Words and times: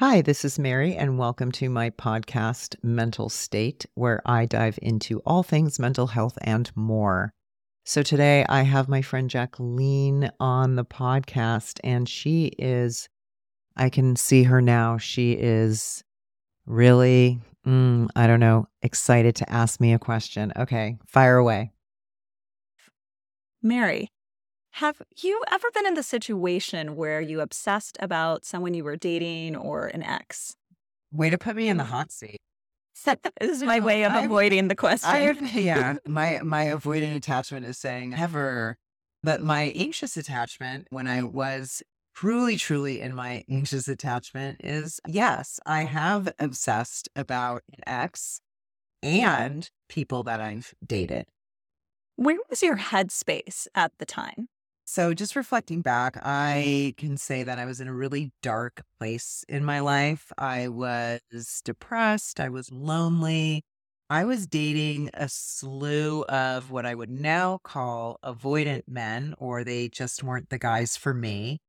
Hi, 0.00 0.22
this 0.22 0.46
is 0.46 0.58
Mary, 0.58 0.96
and 0.96 1.18
welcome 1.18 1.52
to 1.52 1.68
my 1.68 1.90
podcast, 1.90 2.74
Mental 2.82 3.28
State, 3.28 3.84
where 3.96 4.22
I 4.24 4.46
dive 4.46 4.78
into 4.80 5.20
all 5.26 5.42
things 5.42 5.78
mental 5.78 6.06
health 6.06 6.38
and 6.40 6.74
more. 6.74 7.34
So 7.84 8.02
today 8.02 8.46
I 8.48 8.62
have 8.62 8.88
my 8.88 9.02
friend 9.02 9.28
Jacqueline 9.28 10.30
on 10.40 10.76
the 10.76 10.86
podcast, 10.86 11.80
and 11.84 12.08
she 12.08 12.46
is, 12.58 13.10
I 13.76 13.90
can 13.90 14.16
see 14.16 14.44
her 14.44 14.62
now. 14.62 14.96
She 14.96 15.32
is 15.32 16.02
really, 16.64 17.38
mm, 17.66 18.08
I 18.16 18.26
don't 18.26 18.40
know, 18.40 18.68
excited 18.80 19.36
to 19.36 19.52
ask 19.52 19.82
me 19.82 19.92
a 19.92 19.98
question. 19.98 20.50
Okay, 20.56 20.96
fire 21.08 21.36
away. 21.36 21.72
Mary, 23.62 24.08
have 24.72 25.02
you 25.16 25.42
ever 25.50 25.68
been 25.72 25.86
in 25.86 25.94
the 25.94 26.02
situation 26.02 26.96
where 26.96 27.20
you 27.20 27.40
obsessed 27.40 27.96
about 28.00 28.44
someone 28.44 28.74
you 28.74 28.84
were 28.84 28.96
dating 28.96 29.56
or 29.56 29.86
an 29.86 30.02
ex? 30.02 30.56
Way 31.12 31.30
to 31.30 31.38
put 31.38 31.56
me 31.56 31.68
in 31.68 31.76
the 31.76 31.84
hot 31.84 32.12
seat. 32.12 32.38
this 33.04 33.24
is 33.40 33.62
my 33.62 33.80
way 33.80 34.04
of 34.04 34.12
I've- 34.12 34.26
avoiding 34.26 34.68
the 34.68 34.76
question. 34.76 35.10
I've, 35.10 35.54
yeah, 35.54 35.96
my 36.06 36.40
my 36.42 36.66
avoidant 36.66 37.16
attachment 37.16 37.66
is 37.66 37.78
saying 37.78 38.10
never. 38.10 38.76
But 39.22 39.42
my 39.42 39.64
anxious 39.74 40.16
attachment, 40.16 40.86
when 40.88 41.06
I 41.06 41.22
was 41.22 41.82
truly, 42.14 42.56
truly 42.56 43.02
in 43.02 43.14
my 43.14 43.44
anxious 43.50 43.86
attachment, 43.86 44.60
is 44.64 44.98
yes, 45.06 45.60
I 45.66 45.84
have 45.84 46.32
obsessed 46.38 47.08
about 47.14 47.62
an 47.70 47.80
ex 47.86 48.40
and 49.02 49.68
people 49.88 50.22
that 50.22 50.40
I've 50.40 50.74
dated. 50.86 51.26
Where 52.16 52.38
was 52.48 52.62
your 52.62 52.76
headspace 52.76 53.66
at 53.74 53.92
the 53.98 54.06
time? 54.06 54.48
So, 54.92 55.14
just 55.14 55.36
reflecting 55.36 55.82
back, 55.82 56.16
mm-hmm. 56.16 56.26
I 56.26 56.94
can 56.96 57.16
say 57.16 57.44
that 57.44 57.60
I 57.60 57.64
was 57.64 57.80
in 57.80 57.86
a 57.86 57.94
really 57.94 58.32
dark 58.42 58.82
place 58.98 59.44
in 59.48 59.64
my 59.64 59.78
life. 59.78 60.32
I 60.36 60.66
was 60.66 61.62
depressed. 61.64 62.40
I 62.40 62.48
was 62.48 62.72
lonely. 62.72 63.62
I 64.10 64.24
was 64.24 64.48
dating 64.48 65.10
a 65.14 65.28
slew 65.28 66.24
of 66.24 66.72
what 66.72 66.86
I 66.86 66.96
would 66.96 67.08
now 67.08 67.60
call 67.62 68.18
avoidant 68.24 68.82
men, 68.88 69.36
or 69.38 69.62
they 69.62 69.88
just 69.90 70.24
weren't 70.24 70.50
the 70.50 70.58
guys 70.58 70.96
for 70.96 71.14
me. 71.14 71.60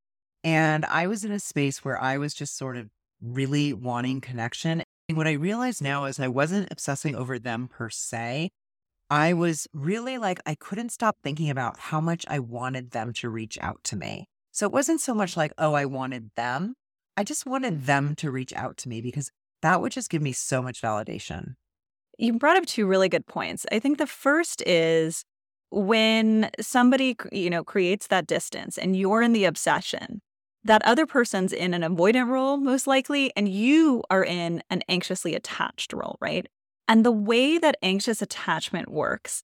And 0.44 0.84
I 0.86 1.06
was 1.06 1.24
in 1.24 1.32
a 1.32 1.40
space 1.40 1.86
where 1.86 2.02
I 2.02 2.18
was 2.18 2.34
just 2.34 2.58
sort 2.58 2.76
of 2.76 2.90
really 3.22 3.72
wanting 3.72 4.22
connection. 4.22 4.82
And 5.08 5.16
what 5.16 5.28
I 5.28 5.34
realize 5.34 5.80
now 5.80 6.06
is 6.06 6.20
I 6.20 6.28
wasn't 6.28 6.72
obsessing 6.72 7.16
over 7.16 7.38
them 7.38 7.68
per 7.68 7.92
se. 7.92 8.50
I 9.12 9.34
was 9.34 9.68
really 9.74 10.18
like, 10.18 10.40
I 10.46 10.56
couldn't 10.56 10.94
stop 10.94 11.18
thinking 11.22 11.50
about 11.50 11.78
how 11.78 12.00
much 12.00 12.26
I 12.30 12.40
wanted 12.40 12.92
them 12.92 13.12
to 13.16 13.30
reach 13.30 13.58
out 13.60 13.84
to 13.84 13.98
me. 13.98 14.30
So 14.52 14.66
it 14.66 14.72
wasn't 14.72 15.02
so 15.02 15.14
much 15.14 15.36
like, 15.36 15.52
oh, 15.58 15.74
I 15.74 15.84
wanted 15.84 16.32
them. 16.38 16.76
I 17.18 17.26
just 17.26 17.46
wanted 17.46 17.88
them 17.88 18.16
to 18.16 18.32
reach 18.32 18.54
out 18.54 18.78
to 18.78 18.90
me 18.90 19.02
because 19.02 19.30
that 19.64 19.82
would 19.82 19.92
just 19.92 20.10
give 20.10 20.22
me 20.22 20.32
so 20.32 20.62
much 20.62 20.82
validation. 20.82 21.56
You 22.18 22.40
brought 22.40 22.56
up 22.56 22.66
two 22.66 22.88
really 22.88 23.10
good 23.10 23.28
points. 23.28 23.66
I 23.70 23.80
think 23.80 23.98
the 23.98 24.08
first 24.08 24.64
is 24.66 25.26
when 25.72 26.50
somebody, 26.62 27.18
you 27.34 27.50
know, 27.50 27.66
creates 27.66 28.08
that 28.08 28.28
distance 28.28 28.78
and 28.78 28.96
you're 28.96 29.22
in 29.22 29.34
the 29.34 29.44
obsession, 29.44 30.22
that 30.64 30.86
other 30.86 31.06
person's 31.06 31.52
in 31.52 31.74
an 31.74 31.82
avoidant 31.82 32.30
role 32.30 32.56
most 32.56 32.88
likely 32.88 33.34
and 33.36 33.50
you 33.50 34.04
are 34.10 34.24
in 34.24 34.64
an 34.70 34.84
anxiously 34.88 35.36
attached 35.36 35.92
role, 35.92 36.18
right? 36.22 36.48
And 36.92 37.06
the 37.06 37.12
way 37.14 37.58
that 37.58 37.78
anxious 37.82 38.22
attachment 38.22 38.92
works, 38.92 39.44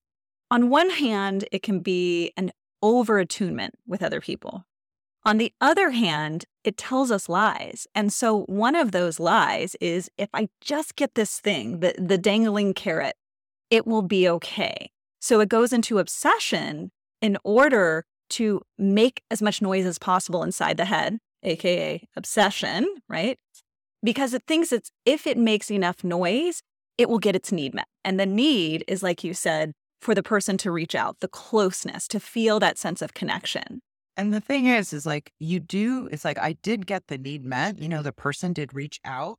on 0.52 0.70
one 0.70 0.90
hand, 0.90 1.46
it 1.50 1.64
can 1.64 1.80
be 1.80 2.34
an 2.36 2.52
over 2.84 3.20
attunement 3.20 3.76
with 3.88 4.04
other 4.04 4.20
people. 4.20 4.66
On 5.24 5.38
the 5.38 5.54
other 5.62 5.92
hand, 5.92 6.44
it 6.66 6.76
tells 6.76 7.10
us 7.10 7.30
lies. 7.30 7.88
And 7.96 8.12
so 8.12 8.42
one 8.48 8.76
of 8.76 8.92
those 8.92 9.18
lies 9.18 9.78
is 9.80 10.12
if 10.18 10.28
I 10.34 10.50
just 10.60 10.98
get 10.98 11.16
this 11.16 11.40
thing, 11.40 11.80
the, 11.80 11.96
the 11.98 12.18
dangling 12.18 12.74
carrot, 12.74 13.16
it 13.70 13.88
will 13.88 14.02
be 14.02 14.28
okay. 14.28 14.92
So 15.22 15.40
it 15.40 15.48
goes 15.48 15.72
into 15.72 16.00
obsession 16.00 16.92
in 17.22 17.38
order 17.46 18.04
to 18.32 18.62
make 18.78 19.22
as 19.32 19.42
much 19.42 19.62
noise 19.62 19.86
as 19.86 19.98
possible 19.98 20.44
inside 20.44 20.76
the 20.76 20.84
head, 20.84 21.20
AKA 21.44 22.10
obsession, 22.18 22.94
right? 23.08 23.40
Because 24.04 24.34
it 24.34 24.44
thinks 24.48 24.74
it's 24.74 24.92
if 25.06 25.26
it 25.26 25.38
makes 25.38 25.72
enough 25.72 26.04
noise, 26.04 26.62
it 26.98 27.10
will 27.10 27.20
get 27.20 27.36
its 27.36 27.52
need 27.52 27.74
met. 27.74 27.88
And 28.04 28.20
the 28.20 28.26
need 28.26 28.84
is, 28.88 29.04
like 29.04 29.24
you 29.24 29.34
said, 29.34 29.74
for 30.02 30.14
the 30.16 30.24
person 30.24 30.58
to 30.58 30.72
reach 30.72 30.96
out, 30.96 31.20
the 31.20 31.28
closeness, 31.28 32.08
to 32.10 32.20
feel 32.20 32.60
that 32.60 32.78
sense 32.78 33.02
of 33.02 33.14
connection. 33.14 33.82
And 34.16 34.34
the 34.34 34.42
thing 34.42 34.66
is, 34.66 34.94
is 34.94 35.06
like 35.06 35.32
you 35.40 35.60
do, 35.60 36.10
it's 36.12 36.26
like 36.26 36.40
I 36.40 36.54
did 36.54 36.88
get 36.88 37.08
the 37.08 37.18
need 37.18 37.46
met. 37.46 37.80
You 37.80 37.88
know, 37.88 38.02
the 38.02 38.12
person 38.12 38.54
did 38.54 38.74
reach 38.74 39.00
out 39.06 39.38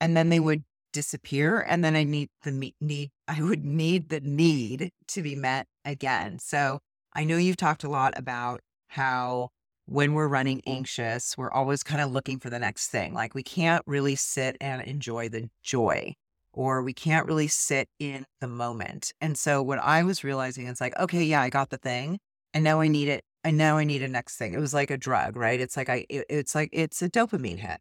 and 0.00 0.16
then 0.16 0.28
they 0.28 0.36
mm-hmm. 0.36 0.46
would 0.46 0.64
disappear. 0.92 1.60
And 1.60 1.82
then 1.84 1.96
I 1.96 2.04
need 2.04 2.28
the 2.42 2.52
me- 2.52 2.74
need, 2.80 3.10
I 3.28 3.40
would 3.40 3.64
need 3.64 4.10
the 4.10 4.20
need 4.20 4.90
to 5.08 5.22
be 5.22 5.36
met 5.36 5.66
again. 5.84 6.38
So 6.38 6.80
I 7.14 7.24
know 7.24 7.38
you've 7.38 7.56
talked 7.56 7.84
a 7.84 7.88
lot 7.88 8.12
about 8.16 8.60
how 8.88 9.48
when 9.86 10.12
we're 10.12 10.28
running 10.28 10.60
anxious, 10.66 11.36
we're 11.38 11.50
always 11.50 11.82
kind 11.82 12.00
of 12.00 12.12
looking 12.12 12.38
for 12.38 12.50
the 12.50 12.58
next 12.58 12.88
thing. 12.88 13.14
Like 13.14 13.34
we 13.34 13.42
can't 13.42 13.82
really 13.86 14.16
sit 14.16 14.56
and 14.60 14.82
enjoy 14.82 15.28
the 15.30 15.48
joy 15.62 16.14
or 16.52 16.82
we 16.82 16.92
can't 16.92 17.26
really 17.26 17.48
sit 17.48 17.88
in 17.98 18.26
the 18.40 18.48
moment. 18.48 19.12
And 19.20 19.38
so 19.38 19.62
what 19.62 19.78
I 19.78 20.02
was 20.02 20.24
realizing 20.24 20.66
is 20.66 20.80
like, 20.80 20.96
okay, 20.98 21.22
yeah, 21.22 21.42
I 21.42 21.50
got 21.50 21.70
the 21.70 21.78
thing 21.78 22.18
and 22.54 22.64
now 22.64 22.80
I 22.80 22.88
need 22.88 23.08
it. 23.08 23.24
And 23.42 23.56
now 23.56 23.78
I 23.78 23.84
need 23.84 24.02
a 24.02 24.08
next 24.08 24.36
thing. 24.36 24.52
It 24.52 24.60
was 24.60 24.74
like 24.74 24.90
a 24.90 24.98
drug, 24.98 25.36
right? 25.36 25.60
It's 25.60 25.76
like 25.76 25.88
I 25.88 26.04
it, 26.10 26.26
it's 26.28 26.54
like 26.54 26.68
it's 26.72 27.00
a 27.00 27.08
dopamine 27.08 27.58
hit. 27.58 27.80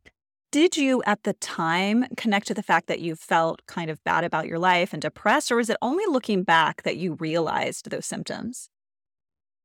Did 0.51 0.77
you 0.77 1.03
at 1.05 1.23
the 1.23 1.33
time 1.33 2.05
connect 2.17 2.47
to 2.47 2.53
the 2.53 2.63
fact 2.63 2.87
that 2.87 3.01
you 3.01 3.15
felt 3.15 3.65
kind 3.67 3.91
of 3.91 4.03
bad 4.03 4.23
about 4.23 4.47
your 4.47 4.57
life 4.57 4.93
and 4.93 5.01
depressed, 5.01 5.51
or 5.51 5.57
was 5.57 5.69
it 5.69 5.77
only 5.81 6.05
looking 6.07 6.43
back 6.43 6.83
that 6.83 6.97
you 6.97 7.15
realized 7.15 7.89
those 7.89 8.05
symptoms? 8.05 8.69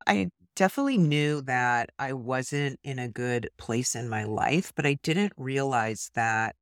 I 0.05 0.29
definitely 0.55 0.97
knew 0.97 1.41
that 1.43 1.89
I 1.97 2.13
wasn't 2.13 2.79
in 2.83 2.99
a 2.99 3.07
good 3.07 3.49
place 3.57 3.95
in 3.95 4.09
my 4.09 4.25
life, 4.25 4.73
but 4.75 4.85
I 4.85 4.97
didn't 5.01 5.33
realize 5.37 6.11
that 6.13 6.55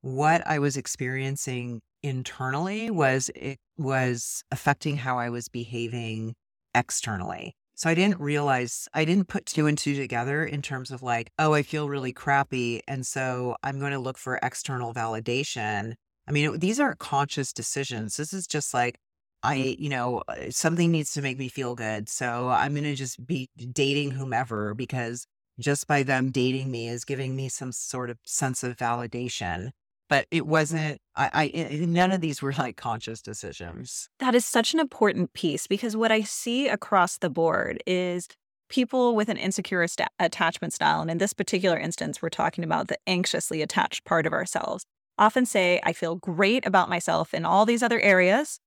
what 0.00 0.46
I 0.46 0.58
was 0.58 0.76
experiencing 0.76 1.80
internally 2.02 2.90
was 2.90 3.30
it 3.34 3.58
was 3.76 4.42
affecting 4.50 4.96
how 4.98 5.18
I 5.18 5.28
was 5.30 5.48
behaving 5.48 6.34
externally. 6.74 7.54
So 7.74 7.90
I 7.90 7.94
didn't 7.94 8.20
realize, 8.20 8.88
I 8.94 9.04
didn't 9.04 9.28
put 9.28 9.44
two 9.44 9.66
and 9.66 9.76
two 9.76 9.94
together 9.94 10.44
in 10.44 10.62
terms 10.62 10.90
of 10.90 11.02
like, 11.02 11.30
oh, 11.38 11.52
I 11.52 11.62
feel 11.62 11.88
really 11.90 12.12
crappy. 12.12 12.80
And 12.88 13.06
so 13.06 13.56
I'm 13.62 13.78
going 13.78 13.92
to 13.92 13.98
look 13.98 14.16
for 14.16 14.38
external 14.42 14.94
validation. 14.94 15.92
I 16.26 16.32
mean, 16.32 16.54
it- 16.54 16.60
these 16.60 16.80
aren't 16.80 16.98
conscious 16.98 17.52
decisions. 17.52 18.16
This 18.16 18.32
is 18.32 18.46
just 18.46 18.72
like, 18.72 18.98
I, 19.42 19.76
you 19.78 19.90
know, 19.90 20.22
uh, 20.28 20.50
something 20.50 20.90
needs 20.90 21.12
to 21.12 21.22
make 21.22 21.38
me 21.38 21.48
feel 21.48 21.74
good. 21.74 22.08
So 22.08 22.48
I'm 22.48 22.72
going 22.72 22.84
to 22.84 22.94
just 22.94 23.24
be 23.26 23.50
dating 23.72 24.12
whomever 24.12 24.74
because 24.74 25.26
just 25.60 25.86
by 25.86 26.02
them 26.02 26.30
dating 26.30 26.70
me 26.70 26.88
is 26.88 27.04
giving 27.04 27.36
me 27.36 27.48
some 27.48 27.72
sort 27.72 28.08
of 28.08 28.18
sense 28.24 28.62
of 28.64 28.76
validation. 28.76 29.70
But 30.08 30.26
it 30.30 30.46
wasn't, 30.46 31.00
I, 31.16 31.52
I, 31.54 31.86
none 31.86 32.12
of 32.12 32.20
these 32.20 32.40
were 32.40 32.52
like 32.52 32.76
conscious 32.76 33.20
decisions. 33.20 34.08
That 34.20 34.34
is 34.34 34.44
such 34.44 34.72
an 34.72 34.80
important 34.80 35.32
piece 35.32 35.66
because 35.66 35.96
what 35.96 36.12
I 36.12 36.22
see 36.22 36.68
across 36.68 37.18
the 37.18 37.30
board 37.30 37.82
is 37.86 38.28
people 38.68 39.16
with 39.16 39.28
an 39.28 39.36
insecure 39.36 39.86
sta- 39.86 40.06
attachment 40.18 40.72
style. 40.72 41.00
And 41.00 41.10
in 41.10 41.18
this 41.18 41.32
particular 41.32 41.78
instance, 41.78 42.22
we're 42.22 42.28
talking 42.28 42.64
about 42.64 42.88
the 42.88 42.98
anxiously 43.06 43.62
attached 43.62 44.04
part 44.04 44.26
of 44.26 44.32
ourselves. 44.32 44.84
Often 45.18 45.46
say, 45.46 45.80
I 45.82 45.92
feel 45.92 46.16
great 46.16 46.66
about 46.66 46.88
myself 46.88 47.32
in 47.32 47.44
all 47.44 47.64
these 47.64 47.82
other 47.82 48.00
areas, 48.00 48.60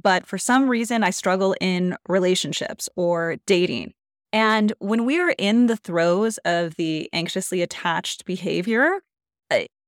but 0.00 0.26
for 0.26 0.38
some 0.38 0.68
reason, 0.68 1.02
I 1.02 1.10
struggle 1.10 1.54
in 1.60 1.96
relationships 2.08 2.88
or 2.96 3.36
dating. 3.46 3.94
And 4.32 4.72
when 4.78 5.06
we 5.06 5.18
are 5.20 5.34
in 5.38 5.66
the 5.66 5.76
throes 5.76 6.38
of 6.44 6.74
the 6.76 7.08
anxiously 7.12 7.62
attached 7.62 8.24
behavior, 8.24 9.00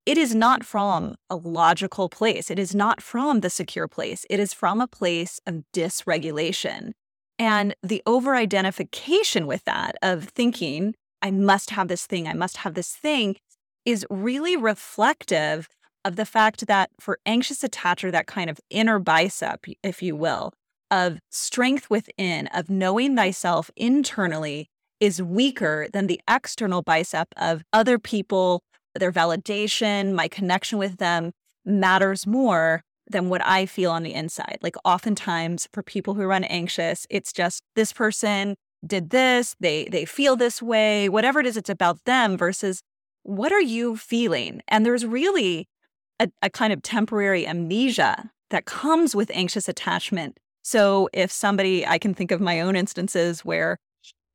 it 0.09 0.17
is 0.17 0.35
not 0.35 0.65
from 0.65 1.17
a 1.29 1.37
logical 1.37 2.09
place. 2.09 2.51
It 2.51 2.59
is 2.59 2.75
not 2.75 3.03
from 3.03 3.41
the 3.41 3.51
secure 3.51 3.87
place. 3.87 4.25
It 4.31 4.41
is 4.41 4.55
from 4.55 4.81
a 4.81 4.87
place 4.87 5.39
of 5.47 5.65
dysregulation. 5.75 6.93
And 7.39 7.77
the 7.83 8.03
over 8.07 8.35
identification 8.35 9.47
with 9.47 9.65
that 9.67 9.97
of 10.01 10.25
thinking, 10.25 10.95
I 11.21 11.31
must 11.31 11.69
have 11.73 11.89
this 11.89 12.07
thing, 12.07 12.27
I 12.27 12.33
must 12.33 12.57
have 12.59 12.73
this 12.73 12.95
thing, 12.95 13.37
is 13.85 14.07
really 14.09 14.57
reflective 14.57 15.69
of 16.07 16.17
the 16.17 16.25
fact 16.25 16.69
that 16.69 16.89
for 16.99 17.19
anxious 17.27 17.63
attacher, 17.63 18.11
that 18.11 18.27
kind 18.27 18.49
of 18.49 18.59
inner 18.71 18.99
bicep, 18.99 19.67
if 19.83 20.03
you 20.03 20.17
will, 20.17 20.55
of 20.91 21.19
strength 21.31 21.91
within, 21.91 22.47
of 22.47 22.71
knowing 22.71 23.15
thyself 23.15 23.71
internally, 23.77 24.71
is 25.01 25.21
weaker 25.21 25.87
than 25.93 26.07
the 26.07 26.23
external 26.27 26.81
bicep 26.81 27.29
of 27.37 27.63
other 27.75 27.99
people, 27.99 28.63
their 28.99 29.13
validation, 29.13 30.15
my 30.15 30.29
connection 30.29 30.79
with 30.79 30.99
them 30.99 31.33
matters 31.65 32.27
more 32.27 32.83
than 33.11 33.29
what 33.29 33.45
I 33.47 33.67
feel 33.67 33.91
on 33.91 34.03
the 34.03 34.15
inside. 34.15 34.59
Like 34.61 34.77
oftentimes 34.85 35.69
for 35.73 35.83
people 35.83 36.15
who 36.15 36.25
run 36.25 36.45
anxious, 36.45 37.07
it's 37.11 37.33
just 37.33 37.63
this 37.75 37.93
person 37.93 38.55
did 38.87 39.11
this, 39.11 39.57
they 39.61 39.87
they 39.91 40.05
feel 40.05 40.37
this 40.37 40.63
way, 40.63 41.09
whatever 41.09 41.41
it 41.41 41.47
is 41.47 41.57
it's 41.57 41.71
about 41.71 42.05
them 42.05 42.37
versus 42.37 42.81
what 43.23 43.53
are 43.53 43.61
you 43.61 43.97
feeling? 43.97 44.63
And 44.69 44.87
there's 44.87 45.05
really 45.05 45.69
a, 46.21 46.31
a 46.43 46.51
kind 46.51 46.73
of 46.73 46.83
temporary 46.83 47.47
amnesia 47.47 48.31
that 48.51 48.65
comes 48.65 49.15
with 49.15 49.31
anxious 49.35 49.69
attachment. 49.69 50.39
So 50.63 51.09
if 51.13 51.31
somebody, 51.31 51.87
I 51.87 51.99
can 51.99 52.15
think 52.15 52.31
of 52.31 52.41
my 52.41 52.61
own 52.61 52.77
instances 52.77 53.45
where, 53.45 53.79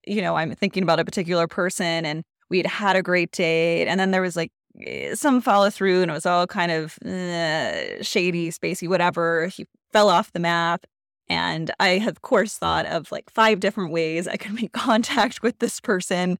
you 0.06 0.22
know, 0.22 0.36
I'm 0.36 0.54
thinking 0.56 0.84
about 0.84 1.00
a 1.00 1.06
particular 1.06 1.48
person 1.48 2.06
and 2.06 2.24
we 2.54 2.64
had 2.66 2.96
a 2.96 3.02
great 3.02 3.32
date, 3.32 3.88
and 3.88 4.00
then 4.00 4.12
there 4.12 4.22
was 4.22 4.36
like 4.36 4.52
eh, 4.86 5.16
some 5.16 5.42
follow 5.42 5.70
through, 5.72 6.04
and 6.04 6.12
it 6.12 6.14
was 6.14 6.26
all 6.26 6.46
kind 6.46 6.72
of 6.72 6.98
uh, 7.04 8.02
shady, 8.04 8.52
spacey, 8.52 8.88
whatever. 8.88 9.48
He 9.48 9.66
fell 9.92 10.08
off 10.08 10.32
the 10.32 10.40
map. 10.40 10.86
And 11.30 11.72
I, 11.80 11.90
of 12.08 12.22
course, 12.22 12.58
thought 12.58 12.86
of 12.86 13.12
like 13.12 13.30
five 13.32 13.60
different 13.60 13.92
ways 13.92 14.28
I 14.28 14.38
could 14.38 14.54
make 14.54 14.72
contact 14.88 15.42
with 15.42 15.58
this 15.60 15.82
person, 15.82 16.38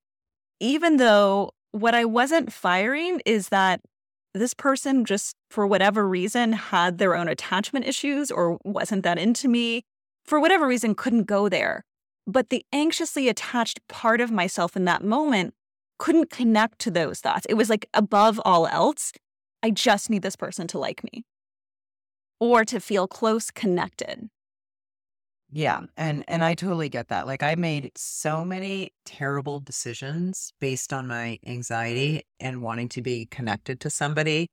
even 0.60 0.98
though 0.98 1.52
what 1.72 1.96
I 1.96 2.06
wasn't 2.06 2.54
firing 2.54 3.22
is 3.26 3.50
that 3.50 3.82
this 4.36 4.54
person 4.54 5.06
just, 5.06 5.36
for 5.50 5.66
whatever 5.66 6.08
reason, 6.08 6.54
had 6.54 7.00
their 7.00 7.16
own 7.16 7.28
attachment 7.28 7.88
issues 7.88 8.30
or 8.30 8.60
wasn't 8.64 9.04
that 9.04 9.18
into 9.18 9.48
me, 9.48 9.84
for 10.26 10.40
whatever 10.40 10.68
reason, 10.68 10.94
couldn't 10.94 11.26
go 11.26 11.50
there. 11.50 11.84
But 12.28 12.50
the 12.50 12.66
anxiously 12.72 13.30
attached 13.30 13.88
part 13.88 14.22
of 14.22 14.32
myself 14.32 14.76
in 14.76 14.86
that 14.86 15.04
moment 15.04 15.54
couldn't 16.04 16.30
connect 16.30 16.80
to 16.80 16.92
those 16.92 17.22
thoughts. 17.22 17.46
It 17.48 17.54
was 17.54 17.70
like 17.70 17.88
above 17.94 18.38
all 18.44 18.68
else, 18.68 19.14
I 19.64 19.70
just 19.70 20.10
need 20.10 20.22
this 20.22 20.36
person 20.36 20.68
to 20.68 20.78
like 20.78 21.02
me 21.02 21.24
or 22.42 22.66
to 22.66 22.82
feel 22.82 23.08
close 23.08 23.50
connected. 23.50 24.28
Yeah, 25.50 25.80
and 25.96 26.26
and 26.28 26.44
I 26.44 26.56
totally 26.56 26.90
get 26.90 27.08
that. 27.08 27.26
Like 27.26 27.42
I 27.42 27.56
made 27.56 27.94
so 27.96 28.44
many 28.44 28.92
terrible 29.06 29.62
decisions 29.62 30.52
based 30.60 30.92
on 30.92 31.08
my 31.08 31.40
anxiety 31.48 32.24
and 32.38 32.62
wanting 32.62 32.90
to 32.90 33.02
be 33.02 33.26
connected 33.28 33.80
to 33.80 33.90
somebody. 33.90 34.48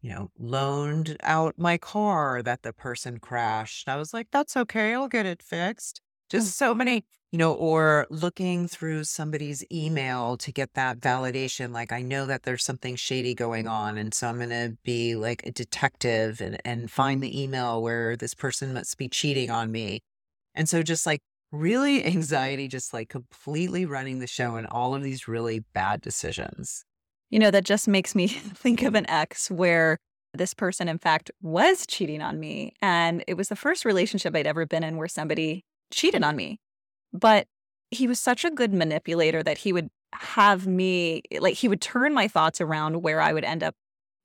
You 0.00 0.10
know, 0.14 0.30
loaned 0.38 1.18
out 1.22 1.58
my 1.58 1.76
car 1.76 2.42
that 2.42 2.62
the 2.62 2.72
person 2.72 3.18
crashed. 3.18 3.90
I 3.90 3.96
was 3.96 4.14
like, 4.14 4.28
that's 4.32 4.56
okay, 4.56 4.94
I'll 4.94 5.08
get 5.08 5.26
it 5.26 5.42
fixed. 5.42 6.00
Mm-hmm. 6.32 6.44
Just 6.44 6.56
so 6.56 6.74
many, 6.74 7.04
you 7.30 7.38
know, 7.38 7.52
or 7.52 8.06
looking 8.10 8.68
through 8.68 9.04
somebody's 9.04 9.64
email 9.70 10.36
to 10.38 10.52
get 10.52 10.74
that 10.74 11.00
validation. 11.00 11.72
Like 11.72 11.92
I 11.92 12.02
know 12.02 12.26
that 12.26 12.44
there's 12.44 12.64
something 12.64 12.96
shady 12.96 13.34
going 13.34 13.68
on. 13.68 13.98
And 13.98 14.14
so 14.14 14.28
I'm 14.28 14.38
gonna 14.38 14.72
be 14.84 15.14
like 15.14 15.46
a 15.46 15.52
detective 15.52 16.40
and, 16.40 16.58
and 16.64 16.90
find 16.90 17.22
the 17.22 17.42
email 17.42 17.82
where 17.82 18.16
this 18.16 18.34
person 18.34 18.72
must 18.72 18.96
be 18.98 19.08
cheating 19.08 19.50
on 19.50 19.70
me 19.70 20.00
and 20.54 20.68
so 20.68 20.82
just 20.82 21.06
like 21.06 21.20
really 21.50 22.04
anxiety, 22.06 22.68
just 22.68 22.92
like 22.92 23.08
completely 23.08 23.84
running 23.86 24.18
the 24.18 24.26
show 24.26 24.56
and 24.56 24.66
all 24.68 24.94
of 24.94 25.02
these 25.02 25.28
really 25.28 25.60
bad 25.74 26.00
decisions. 26.00 26.84
You 27.30 27.38
know, 27.38 27.50
that 27.50 27.64
just 27.64 27.88
makes 27.88 28.14
me 28.14 28.26
think 28.28 28.82
of 28.82 28.88
mm-hmm. 28.88 28.96
an 28.96 29.10
ex 29.10 29.50
where 29.50 29.98
this 30.34 30.54
person, 30.54 30.88
in 30.88 30.98
fact, 30.98 31.30
was 31.42 31.86
cheating 31.86 32.22
on 32.22 32.40
me. 32.40 32.74
And 32.80 33.22
it 33.26 33.34
was 33.34 33.48
the 33.48 33.56
first 33.56 33.84
relationship 33.84 34.34
I'd 34.34 34.46
ever 34.46 34.64
been 34.66 34.82
in 34.82 34.96
where 34.96 35.08
somebody 35.08 35.64
cheated 35.92 36.22
on 36.22 36.36
me. 36.36 36.58
But 37.12 37.46
he 37.90 38.06
was 38.06 38.18
such 38.18 38.44
a 38.44 38.50
good 38.50 38.72
manipulator 38.72 39.42
that 39.42 39.58
he 39.58 39.72
would 39.72 39.90
have 40.14 40.66
me, 40.66 41.22
like, 41.40 41.54
he 41.54 41.68
would 41.68 41.80
turn 41.80 42.14
my 42.14 42.28
thoughts 42.28 42.60
around 42.60 43.02
where 43.02 43.20
I 43.20 43.32
would 43.32 43.44
end 43.44 43.62
up 43.62 43.74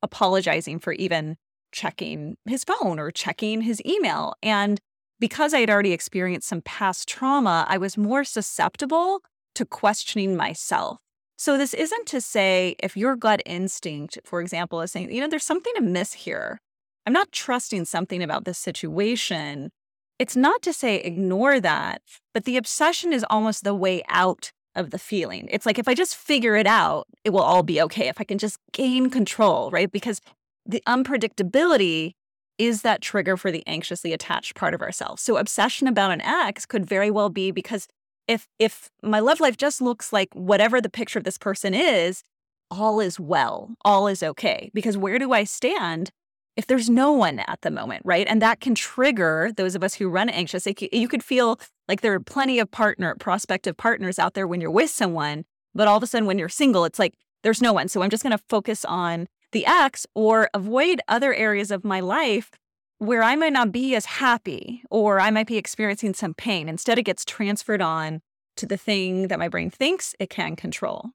apologizing 0.01 0.79
for 0.79 0.93
even 0.93 1.37
checking 1.71 2.37
his 2.45 2.63
phone 2.63 2.99
or 2.99 3.11
checking 3.11 3.61
his 3.61 3.81
email. 3.85 4.33
And 4.41 4.79
because 5.19 5.53
I 5.53 5.59
had 5.59 5.69
already 5.69 5.93
experienced 5.93 6.47
some 6.47 6.61
past 6.61 7.07
trauma, 7.07 7.65
I 7.67 7.77
was 7.77 7.97
more 7.97 8.23
susceptible 8.23 9.21
to 9.55 9.65
questioning 9.65 10.35
myself. 10.35 10.99
So, 11.37 11.57
this 11.57 11.73
isn't 11.73 12.07
to 12.07 12.21
say 12.21 12.75
if 12.79 12.97
your 12.97 13.15
gut 13.15 13.41
instinct, 13.45 14.17
for 14.25 14.41
example, 14.41 14.81
is 14.81 14.91
saying, 14.91 15.11
you 15.11 15.21
know, 15.21 15.27
there's 15.27 15.43
something 15.43 15.73
amiss 15.77 16.13
here. 16.13 16.59
I'm 17.05 17.13
not 17.13 17.31
trusting 17.31 17.85
something 17.85 18.23
about 18.23 18.45
this 18.45 18.57
situation. 18.57 19.71
It's 20.19 20.35
not 20.35 20.61
to 20.63 20.73
say 20.73 20.97
ignore 20.97 21.59
that, 21.59 22.01
but 22.33 22.45
the 22.45 22.57
obsession 22.57 23.13
is 23.13 23.25
almost 23.29 23.63
the 23.63 23.75
way 23.75 24.03
out 24.09 24.51
of 24.75 24.91
the 24.91 24.99
feeling. 24.99 25.47
It's 25.51 25.65
like 25.65 25.79
if 25.79 25.87
I 25.87 25.93
just 25.93 26.15
figure 26.15 26.55
it 26.55 26.67
out, 26.67 27.07
it 27.23 27.31
will 27.31 27.41
all 27.41 27.63
be 27.63 27.81
okay. 27.83 28.07
If 28.07 28.19
I 28.19 28.23
can 28.23 28.37
just 28.37 28.57
gain 28.71 29.09
control, 29.09 29.71
right? 29.71 29.91
Because 29.91 30.21
the 30.65 30.81
unpredictability 30.87 32.13
is 32.57 32.81
that 32.81 33.01
trigger 33.01 33.37
for 33.37 33.51
the 33.51 33.65
anxiously 33.67 34.13
attached 34.13 34.55
part 34.55 34.73
of 34.73 34.81
ourselves. 34.81 35.21
So 35.21 35.37
obsession 35.37 35.87
about 35.87 36.11
an 36.11 36.21
ex 36.21 36.65
could 36.65 36.85
very 36.85 37.11
well 37.11 37.29
be 37.29 37.51
because 37.51 37.87
if 38.27 38.47
if 38.59 38.89
my 39.01 39.19
love 39.19 39.39
life 39.39 39.57
just 39.57 39.81
looks 39.81 40.11
like 40.11 40.29
whatever 40.33 40.81
the 40.81 40.89
picture 40.89 41.19
of 41.19 41.25
this 41.25 41.37
person 41.37 41.73
is, 41.73 42.23
all 42.69 42.99
is 42.99 43.19
well, 43.19 43.71
all 43.85 44.07
is 44.07 44.21
okay. 44.21 44.69
Because 44.73 44.97
where 44.97 45.19
do 45.19 45.31
I 45.31 45.43
stand 45.43 46.11
if 46.57 46.65
there's 46.65 46.89
no 46.89 47.12
one 47.12 47.39
at 47.39 47.62
the 47.62 47.69
moment, 47.69 48.01
right? 48.04 48.27
And 48.27 48.42
that 48.42 48.59
can 48.59 48.74
trigger 48.75 49.51
those 49.56 49.75
of 49.75 49.83
us 49.83 49.94
who 49.94 50.09
run 50.09 50.27
anxious. 50.27 50.68
You 50.92 51.07
could 51.07 51.24
feel 51.24 51.59
like 51.88 52.01
there 52.01 52.13
are 52.13 52.19
plenty 52.19 52.59
of 52.59 52.69
partner, 52.71 53.15
prospective 53.15 53.77
partners 53.77 54.18
out 54.18 54.33
there 54.33 54.48
when 54.48 54.59
you're 54.59 54.71
with 54.71 54.89
someone, 54.89 55.45
but 55.75 55.88
all 55.88 55.98
of 55.98 56.04
a 56.04 56.07
sudden 56.07 56.25
when 56.25 56.39
you're 56.39 56.50
single, 56.50 56.83
it's 56.83 56.98
like 56.98 57.13
there's 57.44 57.62
no 57.62 57.71
one. 57.71 57.88
So 57.88 58.01
I'm 58.01 58.09
just 58.09 58.24
going 58.24 58.36
to 58.36 58.44
focus 58.50 58.83
on 58.83 59.27
the 59.51 59.65
ex 59.68 60.07
or 60.15 60.50
avoid 60.54 61.00
other 61.07 61.33
areas 61.33 61.69
of 61.69 61.86
my 61.86 62.00
life 62.00 62.50
where 62.98 63.21
I 63.21 63.36
might 63.36 63.54
not 63.54 63.71
be 63.71 63.95
as 63.95 64.06
happy 64.06 64.81
or 64.89 65.19
I 65.19 65.30
might 65.30 65.45
be 65.45 65.57
experiencing 65.57 66.15
some 66.15 66.33
pain. 66.33 66.68
Instead, 66.68 66.98
it 66.98 67.04
gets 67.04 67.24
transferred 67.24 67.81
on 67.81 68.21
to 68.56 68.65
the 68.65 68.77
thing 68.77 69.27
that 69.27 69.38
my 69.38 69.48
brain 69.48 69.69
thinks 69.69 70.15
it 70.19 70.31
can 70.31 70.56
control. 70.56 71.12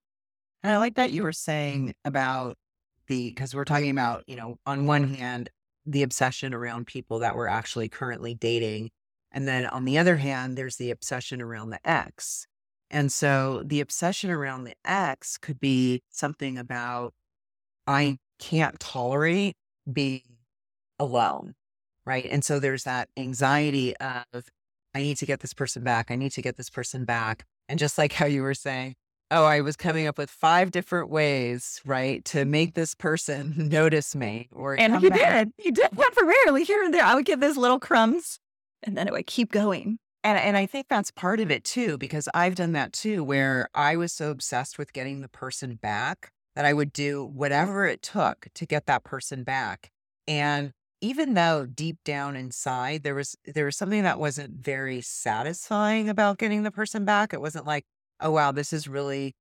And 0.63 0.73
I 0.73 0.79
like 0.79 0.95
that 0.95 1.11
you 1.11 1.25
were 1.25 1.33
saying 1.33 1.95
about 2.05 2.57
the, 3.09 3.31
because 3.31 3.55
we're 3.55 3.65
talking 3.65 3.91
about, 3.91 4.25
you 4.27 4.37
know, 4.37 4.57
on 4.67 4.87
one 4.87 5.15
hand, 5.15 5.51
the 5.85 6.03
obsession 6.03 6.55
around 6.55 6.87
people 6.87 7.19
that 7.21 7.37
we're 7.37 7.47
actually 7.47 7.89
currently 7.89 8.35
dating. 8.35 8.91
And 9.33 9.49
then 9.49 9.67
on 9.67 9.85
the 9.85 9.99
other 9.99 10.17
hand, 10.17 10.57
there's 10.57 10.77
the 10.77 10.91
obsession 10.91 11.41
around 11.41 11.71
the 11.71 11.81
ex. 11.89 12.47
And 12.91 13.11
so 13.11 13.63
the 13.65 13.81
obsession 13.81 14.31
around 14.31 14.65
the 14.65 14.75
ex 14.85 15.39
could 15.39 15.59
be 15.59 16.03
something 16.11 16.59
about 16.59 17.15
I 17.87 18.19
can't 18.39 18.79
tolerate 18.79 19.57
being 19.91 20.23
alone. 20.99 21.55
Right. 22.05 22.27
And 22.31 22.45
so 22.45 22.59
there's 22.59 22.85
that 22.85 23.09
anxiety 23.17 23.97
of, 23.97 24.25
I 24.95 25.03
need 25.03 25.17
to 25.19 25.27
get 25.27 25.41
this 25.41 25.55
person 25.55 25.83
back. 25.83 26.11
I 26.11 26.17
need 26.17 26.33
to 26.33 26.43
get 26.43 26.57
this 26.57 26.69
person 26.69 27.05
back. 27.05 27.45
And 27.69 27.79
just 27.79 27.97
like 27.97 28.13
how 28.13 28.27
you 28.27 28.43
were 28.43 28.55
saying, 28.55 28.95
oh, 29.33 29.45
I 29.45 29.61
was 29.61 29.77
coming 29.77 30.07
up 30.07 30.19
with 30.19 30.31
five 30.31 30.71
different 30.71 31.11
ways, 31.11 31.81
right, 31.85 32.25
to 32.27 32.45
make 32.45 32.75
this 32.75 32.95
person 32.95 33.55
notice 33.71 34.15
me. 34.15 34.49
Or 34.53 34.79
and 34.79 34.99
he 34.99 35.09
back. 35.09 35.19
did. 35.19 35.53
He 35.59 35.71
did 35.71 35.91
temporarily 35.97 36.65
here 36.65 36.83
and 36.83 36.93
there. 36.93 37.05
I 37.05 37.15
would 37.15 37.25
give 37.25 37.41
this 37.41 37.57
little 37.57 37.81
crumbs, 37.81 38.39
and 38.83 38.97
then 38.97 39.09
it 39.09 39.13
would 39.13 39.27
keep 39.27 39.51
going. 39.51 39.99
And 40.25 40.39
and 40.39 40.57
I 40.57 40.67
think 40.67 40.87
that's 40.89 41.11
part 41.11 41.41
of 41.41 41.51
it 41.51 41.65
too, 41.65 41.99
because 41.99 42.29
I've 42.35 42.55
done 42.55 42.73
that 42.73 42.93
too, 42.93 43.25
where 43.25 43.69
I 43.75 43.97
was 43.97 44.13
so 44.13 44.31
obsessed 44.31 44.79
with 44.79 44.93
getting 44.93 45.21
the 45.21 45.29
person 45.29 45.75
back 45.75 46.31
that 46.55 46.65
I 46.65 46.73
would 46.73 46.93
do 46.93 47.25
whatever 47.25 47.87
it 47.87 48.03
took 48.03 48.47
to 48.55 48.67
get 48.67 48.87
that 48.87 49.05
person 49.05 49.43
back. 49.43 49.91
And 50.29 50.73
even 51.01 51.35
though 51.35 51.67
deep 51.67 51.99
down 52.05 52.37
inside 52.37 53.03
there 53.03 53.15
was 53.15 53.37
there 53.45 53.65
was 53.65 53.77
something 53.77 54.05
that 54.05 54.21
wasn't 54.21 54.65
very 54.65 55.01
satisfying 55.01 56.09
about 56.09 56.39
getting 56.39 56.63
the 56.63 56.71
person 56.71 57.05
back, 57.05 57.35
it 57.35 57.41
wasn't 57.41 57.67
like, 57.67 57.85
oh 58.23 58.31
wow, 58.31 58.53
this 58.53 58.73
is 58.73 58.89
really 58.89 59.35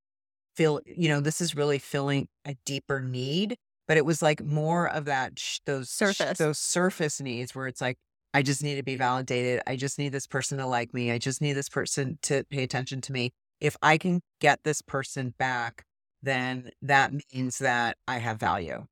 feel, 0.56 0.82
you 0.86 1.10
know, 1.10 1.22
this 1.22 1.42
is 1.42 1.56
really 1.56 1.80
filling 1.80 2.28
a 2.46 2.56
deeper 2.66 3.00
need. 3.00 3.58
But 3.88 3.98
it 3.98 4.06
was 4.06 4.22
like 4.22 4.42
more 4.44 4.88
of 4.88 5.06
that 5.06 5.38
sh- 5.38 5.60
those 5.66 5.90
surface 5.90 6.38
sh- 6.38 6.40
those 6.40 6.60
surface 6.60 7.20
needs 7.20 7.54
where 7.54 7.68
it's 7.68 7.82
like 7.82 7.98
I 8.34 8.42
just 8.42 8.64
need 8.64 8.76
to 8.76 8.84
be 8.84 8.96
validated. 8.96 9.62
I 9.68 9.76
just 9.76 10.00
need 10.00 10.14
this 10.14 10.28
person 10.28 10.58
to 10.60 10.66
like 10.66 10.94
me. 10.94 11.12
I 11.12 11.18
just 11.18 11.42
need 11.42 11.54
this 11.54 11.68
person 11.68 12.18
to 12.24 12.46
pay 12.46 12.64
attention 12.64 13.02
to 13.02 13.12
me. 13.12 13.32
If 13.60 13.76
I 13.82 13.98
can 13.98 14.22
get 14.40 14.64
this 14.64 14.82
person 14.82 15.34
back, 15.38 15.84
then 16.24 16.72
that 16.82 17.12
means 17.34 17.58
that 17.58 17.98
I 18.08 18.20
have 18.20 18.40
value. 18.40 18.86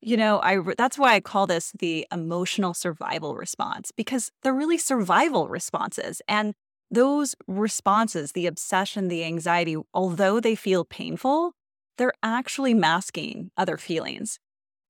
You 0.00 0.18
know, 0.18 0.38
I 0.40 0.58
that's 0.76 0.98
why 0.98 1.14
I 1.14 1.20
call 1.20 1.46
this 1.46 1.72
the 1.78 2.06
emotional 2.12 2.74
survival 2.74 3.34
response 3.34 3.90
because 3.90 4.30
they're 4.42 4.54
really 4.54 4.78
survival 4.78 5.48
responses 5.48 6.20
and 6.28 6.54
those 6.90 7.34
responses, 7.46 8.32
the 8.32 8.46
obsession, 8.46 9.08
the 9.08 9.24
anxiety, 9.24 9.76
although 9.92 10.40
they 10.40 10.54
feel 10.54 10.84
painful, 10.84 11.52
they're 11.98 12.14
actually 12.22 12.74
masking 12.74 13.50
other 13.56 13.76
feelings. 13.76 14.38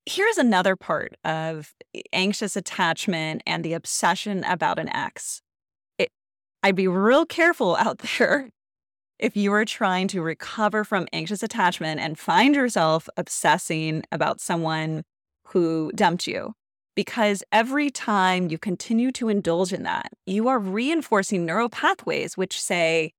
Here's 0.06 0.38
another 0.38 0.76
part 0.76 1.14
of 1.24 1.74
anxious 2.12 2.56
attachment 2.56 3.42
and 3.46 3.64
the 3.64 3.72
obsession 3.72 4.44
about 4.44 4.78
an 4.78 4.88
ex. 4.94 5.40
It, 5.98 6.10
I'd 6.62 6.76
be 6.76 6.88
real 6.88 7.24
careful 7.24 7.76
out 7.80 7.98
there 7.98 8.50
if 9.18 9.36
you 9.36 9.52
are 9.52 9.64
trying 9.64 10.08
to 10.08 10.20
recover 10.20 10.84
from 10.84 11.06
anxious 11.12 11.42
attachment 11.42 12.00
and 12.00 12.18
find 12.18 12.54
yourself 12.54 13.08
obsessing 13.16 14.02
about 14.10 14.40
someone 14.40 15.02
who 15.48 15.92
dumped 15.94 16.26
you, 16.26 16.54
because 16.94 17.42
every 17.50 17.90
time 17.90 18.48
you 18.48 18.58
continue 18.58 19.10
to 19.12 19.28
indulge 19.28 19.72
in 19.72 19.82
that, 19.82 20.12
you 20.26 20.48
are 20.48 20.58
reinforcing 20.58 21.44
neural 21.44 21.68
pathways 21.68 22.36
which 22.36 22.60
say, 22.60 23.12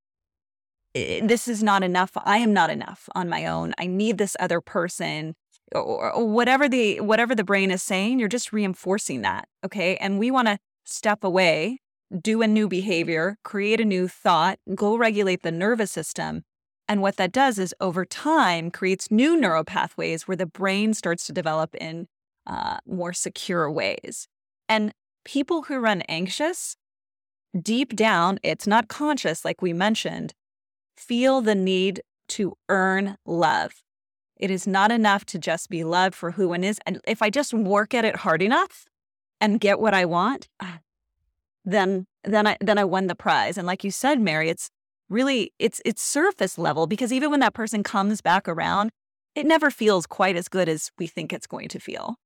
this 0.94 1.46
is 1.46 1.62
not 1.62 1.82
enough. 1.82 2.12
I 2.24 2.38
am 2.38 2.54
not 2.54 2.70
enough 2.70 3.08
on 3.14 3.28
my 3.28 3.46
own. 3.46 3.74
I 3.78 3.86
need 3.86 4.16
this 4.16 4.36
other 4.40 4.60
person 4.60 5.34
or, 5.74 6.24
whatever 6.24 6.68
the 6.68 7.00
whatever 7.00 7.34
the 7.34 7.44
brain 7.44 7.70
is 7.70 7.82
saying, 7.82 8.18
you're 8.18 8.28
just 8.28 8.52
reinforcing 8.52 9.22
that, 9.22 9.48
okay? 9.64 9.96
And 9.96 10.18
we 10.18 10.30
want 10.30 10.48
to 10.48 10.58
step 10.84 11.22
away, 11.22 11.80
do 12.22 12.40
a 12.40 12.46
new 12.46 12.68
behavior, 12.68 13.36
create 13.42 13.80
a 13.80 13.84
new 13.84 14.08
thought, 14.08 14.58
go 14.74 14.96
regulate 14.96 15.42
the 15.42 15.50
nervous 15.50 15.90
system. 15.90 16.44
And 16.88 17.02
what 17.02 17.16
that 17.16 17.32
does 17.32 17.58
is 17.58 17.74
over 17.80 18.04
time 18.04 18.70
creates 18.70 19.10
new 19.10 19.38
neural 19.38 19.64
pathways 19.64 20.28
where 20.28 20.36
the 20.36 20.46
brain 20.46 20.94
starts 20.94 21.26
to 21.26 21.32
develop 21.32 21.74
in 21.74 22.06
uh, 22.46 22.78
more 22.86 23.12
secure 23.12 23.70
ways. 23.70 24.28
And 24.68 24.92
people 25.24 25.62
who 25.62 25.78
run 25.78 26.02
anxious, 26.02 26.76
deep 27.60 27.96
down, 27.96 28.38
it's 28.42 28.66
not 28.66 28.88
conscious, 28.88 29.44
like 29.44 29.62
we 29.62 29.72
mentioned, 29.72 30.34
feel 30.96 31.40
the 31.40 31.54
need 31.54 32.02
to 32.28 32.54
earn 32.68 33.16
love. 33.24 33.72
It 34.36 34.50
is 34.50 34.66
not 34.66 34.92
enough 34.92 35.24
to 35.26 35.38
just 35.38 35.70
be 35.70 35.84
loved 35.84 36.14
for 36.14 36.32
who 36.32 36.48
one 36.48 36.64
is. 36.64 36.78
And 36.86 37.00
if 37.06 37.22
I 37.22 37.30
just 37.30 37.54
work 37.54 37.94
at 37.94 38.04
it 38.04 38.16
hard 38.16 38.42
enough 38.42 38.84
and 39.40 39.60
get 39.60 39.80
what 39.80 39.94
I 39.94 40.04
want, 40.04 40.48
ah, 40.60 40.80
then 41.64 42.06
then 42.24 42.46
I 42.46 42.56
then 42.60 42.78
I 42.78 42.84
won 42.84 43.06
the 43.06 43.14
prize. 43.14 43.56
And 43.56 43.66
like 43.66 43.84
you 43.84 43.90
said, 43.90 44.20
Mary, 44.20 44.50
it's 44.50 44.68
really 45.08 45.52
it's 45.58 45.80
it's 45.84 46.02
surface 46.02 46.58
level 46.58 46.86
because 46.86 47.12
even 47.12 47.30
when 47.30 47.40
that 47.40 47.54
person 47.54 47.82
comes 47.82 48.20
back 48.20 48.48
around, 48.48 48.90
it 49.34 49.46
never 49.46 49.70
feels 49.70 50.06
quite 50.06 50.36
as 50.36 50.48
good 50.48 50.68
as 50.68 50.90
we 50.98 51.06
think 51.06 51.32
it's 51.32 51.46
going 51.46 51.68
to 51.68 51.80
feel. 51.80 52.16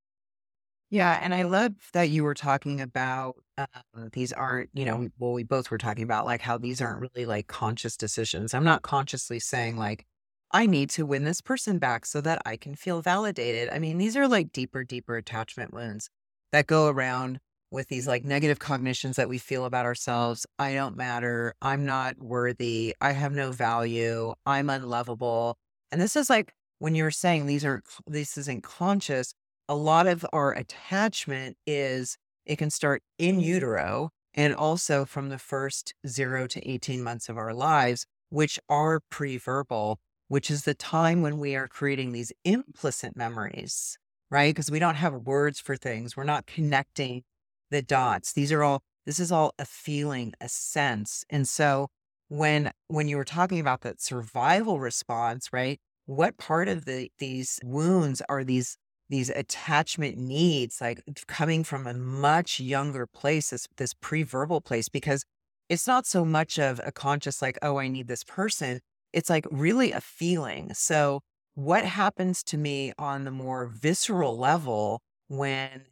Yeah, 0.91 1.21
and 1.23 1.33
I 1.33 1.43
love 1.43 1.73
that 1.93 2.11
you 2.11 2.25
were 2.25 2.35
talking 2.35 2.81
about 2.81 3.37
uh, 3.57 3.67
these 4.13 4.33
aren't, 4.33 4.71
you 4.75 4.85
know, 4.85 5.09
well, 5.19 5.33
we 5.33 5.45
both 5.45 5.71
were 5.71 5.79
talking 5.79 6.03
about 6.03 6.27
like 6.27 6.41
how 6.41 6.59
these 6.59 6.81
aren't 6.81 7.01
really 7.01 7.27
like 7.27 7.47
conscious 7.47 7.97
decisions. 7.97 8.55
I'm 8.55 8.65
not 8.65 8.83
consciously 8.83 9.39
saying 9.39 9.77
like 9.77 10.05
I 10.53 10.67
need 10.67 10.91
to 10.91 11.07
win 11.07 11.25
this 11.25 11.41
person 11.41 11.79
back 11.79 12.07
so 12.07 12.21
that 12.23 12.43
I 12.45 12.57
can 12.57 12.75
feel 12.75 13.03
validated. 13.03 13.69
I 13.71 13.79
mean, 13.79 13.99
these 13.99 14.17
are 14.17 14.27
like 14.27 14.53
deeper, 14.53 14.83
deeper 14.83 15.17
attachment 15.17 15.73
wounds 15.73 16.11
that 16.51 16.67
go 16.67 16.89
around 16.89 17.39
with 17.71 17.87
these 17.89 18.09
like 18.09 18.25
negative 18.25 18.59
cognitions 18.59 19.15
that 19.15 19.29
we 19.29 19.39
feel 19.39 19.65
about 19.65 19.87
ourselves. 19.87 20.45
I 20.59 20.75
don't 20.75 20.97
matter. 20.97 21.55
I'm 21.63 21.87
not 21.87 22.19
worthy. 22.19 22.97
I 23.01 23.13
have 23.13 23.33
no 23.33 23.53
value. 23.53 24.35
I'm 24.45 24.69
unlovable. 24.71 25.57
And 25.93 26.01
this 26.01 26.17
is 26.17 26.29
like 26.29 26.53
when 26.81 26.97
you're 26.97 27.13
saying 27.13 27.47
these 27.47 27.65
are, 27.65 27.83
this 28.09 28.37
isn't 28.39 28.65
conscious, 28.65 29.35
a 29.71 29.77
lot 29.77 30.07
of 30.09 30.27
our 30.33 30.53
attachment 30.53 31.57
is 31.67 32.19
it 32.45 32.57
can 32.57 32.71
start 32.71 33.03
in 33.19 33.41
utero 33.41 34.11
and 34.35 34.55
also 34.55 35.05
from 35.05 35.29
the 35.29 35.39
first 35.39 35.95
zero 36.07 36.47
to 36.49 36.69
18 36.69 37.03
months 37.03 37.29
of 37.29 37.39
our 37.39 37.55
lives, 37.55 38.05
which 38.31 38.59
are 38.69 39.01
pre 39.11 39.39
verbal 39.39 40.01
which 40.31 40.49
is 40.49 40.63
the 40.63 40.75
time 40.75 41.23
when 41.23 41.41
we 41.41 41.57
are 41.57 41.67
creating 41.67 42.13
these 42.13 42.33
implicit 42.45 43.17
memories, 43.17 43.99
right? 44.31 44.55
Because 44.55 44.71
we 44.71 44.79
don't 44.79 44.95
have 44.95 45.27
words 45.27 45.59
for 45.59 45.77
things. 45.77 46.17
We're 46.17 46.23
not 46.23 46.47
connecting 46.47 47.25
the 47.73 47.83
dots. 47.83 48.33
These 48.33 48.53
are 48.53 48.63
all, 48.63 48.85
this 49.07 49.19
is 49.19 49.33
all 49.33 49.55
a 49.59 49.65
feeling, 49.65 50.33
a 50.41 50.49
sense. 50.49 51.25
And 51.31 51.49
so 51.49 51.89
when, 52.29 52.71
when 52.87 53.09
you 53.09 53.17
were 53.17 53.25
talking 53.25 53.59
about 53.59 53.81
that 53.81 54.01
survival 54.01 54.79
response, 54.79 55.53
right? 55.53 55.81
What 56.07 56.39
part 56.39 56.69
of 56.69 56.85
the, 56.85 57.11
these 57.19 57.59
wounds 57.65 58.23
are 58.29 58.45
these, 58.45 58.77
these 59.11 59.31
attachment 59.31 60.17
needs, 60.19 60.81
like 60.81 61.03
coming 61.27 61.65
from 61.65 61.87
a 61.87 61.95
much 61.95 62.61
younger 62.61 63.07
place, 63.07 63.51
this, 63.51 63.69
this 63.77 63.95
pre-verbal 63.95 64.61
place, 64.63 64.89
because 64.89 65.25
it's 65.69 65.87
not 65.87 66.07
so 66.07 66.25
much 66.25 66.59
of 66.59 66.81
a 66.85 66.93
conscious, 66.93 67.43
like, 67.43 67.59
oh, 67.63 67.79
I 67.79 67.89
need 67.89 68.09
this 68.09 68.25
person 68.25 68.81
it's 69.13 69.29
like 69.31 69.45
really 69.51 69.93
a 69.93 70.01
feeling. 70.01 70.73
So, 70.75 71.21
what 71.55 71.85
happens 71.85 72.43
to 72.45 72.57
me 72.57 72.93
on 72.99 73.25
the 73.25 73.31
more 73.33 73.67
visceral 73.67 74.39
level 74.39 75.01
when 75.29 75.85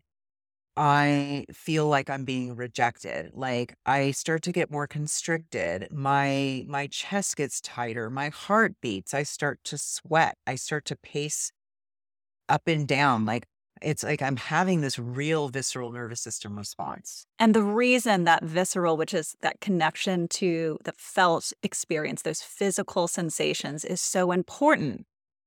I 0.76 1.46
feel 1.52 1.88
like 1.88 2.08
I'm 2.10 2.24
being 2.24 2.54
rejected? 2.56 3.32
Like 3.34 3.74
I 3.86 4.12
start 4.12 4.42
to 4.44 4.52
get 4.52 4.70
more 4.70 4.86
constricted. 4.86 5.88
My 5.92 6.64
my 6.68 6.86
chest 6.88 7.36
gets 7.36 7.60
tighter, 7.60 8.10
my 8.10 8.28
heart 8.30 8.74
beats, 8.80 9.14
I 9.14 9.24
start 9.24 9.60
to 9.64 9.78
sweat, 9.78 10.36
I 10.46 10.54
start 10.56 10.84
to 10.86 10.96
pace 10.96 11.52
up 12.48 12.66
and 12.66 12.86
down. 12.86 13.24
Like 13.24 13.46
it's 13.82 14.02
like 14.02 14.22
I'm 14.22 14.36
having 14.36 14.80
this 14.80 14.98
real 14.98 15.48
visceral 15.48 15.92
nervous 15.92 16.20
system 16.20 16.56
response. 16.56 17.26
And 17.38 17.54
the 17.54 17.62
reason 17.62 18.24
that 18.24 18.44
visceral, 18.44 18.96
which 18.96 19.14
is 19.14 19.36
that 19.42 19.60
connection 19.60 20.28
to 20.28 20.78
the 20.84 20.92
felt 20.96 21.52
experience, 21.62 22.22
those 22.22 22.42
physical 22.42 23.08
sensations, 23.08 23.84
is 23.84 24.00
so 24.00 24.32
important 24.32 25.06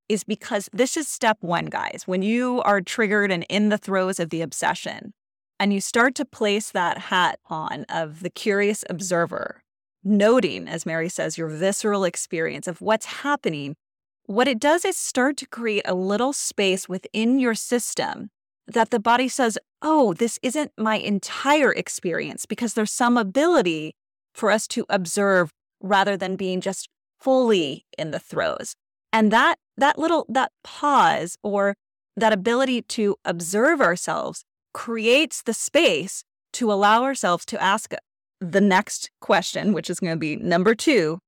is 0.09 0.23
because 0.23 0.69
this 0.73 0.97
is 0.97 1.07
step 1.07 1.37
one, 1.39 1.65
guys. 1.65 2.03
When 2.05 2.21
you 2.21 2.61
are 2.63 2.81
triggered 2.81 3.31
and 3.31 3.45
in 3.49 3.69
the 3.69 3.77
throes 3.77 4.19
of 4.19 4.29
the 4.29 4.41
obsession, 4.41 5.13
and 5.59 5.71
you 5.71 5.79
start 5.79 6.15
to 6.15 6.25
place 6.25 6.71
that 6.71 6.97
hat 6.97 7.39
on 7.45 7.85
of 7.87 8.21
the 8.21 8.29
curious 8.29 8.83
observer, 8.89 9.61
noting, 10.03 10.67
as 10.67 10.85
Mary 10.85 11.07
says, 11.07 11.37
your 11.37 11.47
visceral 11.47 12.03
experience 12.03 12.67
of 12.67 12.81
what's 12.81 13.05
happening 13.05 13.75
what 14.25 14.47
it 14.47 14.59
does 14.59 14.85
is 14.85 14.97
start 14.97 15.37
to 15.37 15.47
create 15.47 15.83
a 15.85 15.93
little 15.93 16.33
space 16.33 16.87
within 16.87 17.39
your 17.39 17.55
system 17.55 18.29
that 18.67 18.89
the 18.89 18.99
body 18.99 19.27
says, 19.27 19.57
oh, 19.81 20.13
this 20.13 20.39
isn't 20.41 20.71
my 20.77 20.95
entire 20.95 21.73
experience 21.73 22.45
because 22.45 22.73
there's 22.73 22.91
some 22.91 23.17
ability 23.17 23.95
for 24.33 24.51
us 24.51 24.67
to 24.67 24.85
observe 24.89 25.51
rather 25.81 26.15
than 26.15 26.35
being 26.35 26.61
just 26.61 26.87
fully 27.19 27.85
in 27.97 28.11
the 28.11 28.19
throes. 28.19 28.75
And 29.11 29.31
that 29.31 29.55
that 29.77 29.99
little 29.99 30.25
that 30.29 30.51
pause 30.63 31.37
or 31.43 31.75
that 32.15 32.33
ability 32.33 32.83
to 32.83 33.15
observe 33.25 33.81
ourselves 33.81 34.43
creates 34.73 35.41
the 35.41 35.53
space 35.53 36.23
to 36.53 36.71
allow 36.71 37.03
ourselves 37.03 37.45
to 37.45 37.61
ask 37.61 37.93
the 38.39 38.61
next 38.61 39.11
question, 39.19 39.73
which 39.73 39.89
is 39.89 39.99
going 39.99 40.13
to 40.13 40.19
be 40.19 40.35
number 40.35 40.75
2, 40.75 41.19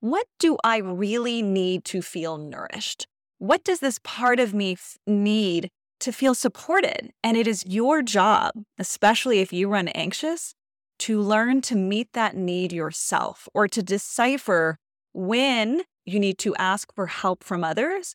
what 0.00 0.26
do 0.38 0.56
I 0.64 0.78
really 0.78 1.42
need 1.42 1.84
to 1.86 2.00
feel 2.00 2.38
nourished? 2.38 3.06
What 3.38 3.62
does 3.64 3.80
this 3.80 4.00
part 4.02 4.40
of 4.40 4.54
me 4.54 4.72
f- 4.72 4.96
need 5.06 5.68
to 6.00 6.10
feel 6.10 6.34
supported? 6.34 7.10
And 7.22 7.36
it 7.36 7.46
is 7.46 7.66
your 7.66 8.00
job, 8.00 8.54
especially 8.78 9.40
if 9.40 9.52
you 9.52 9.68
run 9.68 9.88
anxious, 9.88 10.54
to 11.00 11.20
learn 11.20 11.60
to 11.62 11.76
meet 11.76 12.08
that 12.14 12.34
need 12.34 12.72
yourself 12.72 13.46
or 13.52 13.68
to 13.68 13.82
decipher 13.82 14.78
when 15.12 15.82
you 16.06 16.18
need 16.18 16.38
to 16.38 16.56
ask 16.56 16.94
for 16.94 17.06
help 17.06 17.44
from 17.44 17.62
others 17.62 18.14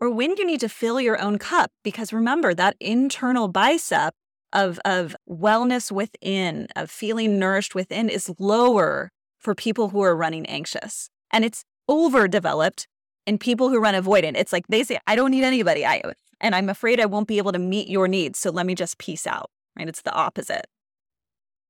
or 0.00 0.10
when 0.10 0.36
you 0.38 0.46
need 0.46 0.60
to 0.60 0.70
fill 0.70 1.00
your 1.00 1.20
own 1.20 1.38
cup. 1.38 1.70
Because 1.84 2.14
remember, 2.14 2.54
that 2.54 2.76
internal 2.80 3.48
bicep 3.48 4.14
of, 4.54 4.80
of 4.86 5.14
wellness 5.28 5.92
within, 5.92 6.68
of 6.74 6.90
feeling 6.90 7.38
nourished 7.38 7.74
within, 7.74 8.08
is 8.08 8.32
lower 8.38 9.10
for 9.38 9.54
people 9.54 9.90
who 9.90 10.00
are 10.00 10.16
running 10.16 10.46
anxious 10.46 11.10
and 11.32 11.44
it's 11.44 11.64
overdeveloped 11.88 12.86
in 13.26 13.38
people 13.38 13.68
who 13.68 13.80
run 13.80 13.94
avoidant. 13.94 14.36
It's 14.36 14.52
like 14.52 14.66
they 14.68 14.84
say, 14.84 14.98
I 15.06 15.16
don't 15.16 15.30
need 15.30 15.44
anybody. 15.44 15.84
I 15.84 16.02
and 16.40 16.54
I'm 16.54 16.68
afraid 16.68 17.00
I 17.00 17.06
won't 17.06 17.28
be 17.28 17.38
able 17.38 17.52
to 17.52 17.58
meet 17.58 17.88
your 17.88 18.08
needs. 18.08 18.38
So 18.38 18.50
let 18.50 18.66
me 18.66 18.74
just 18.74 18.98
peace 18.98 19.26
out. 19.26 19.50
Right. 19.76 19.88
It's 19.88 20.02
the 20.02 20.12
opposite. 20.12 20.66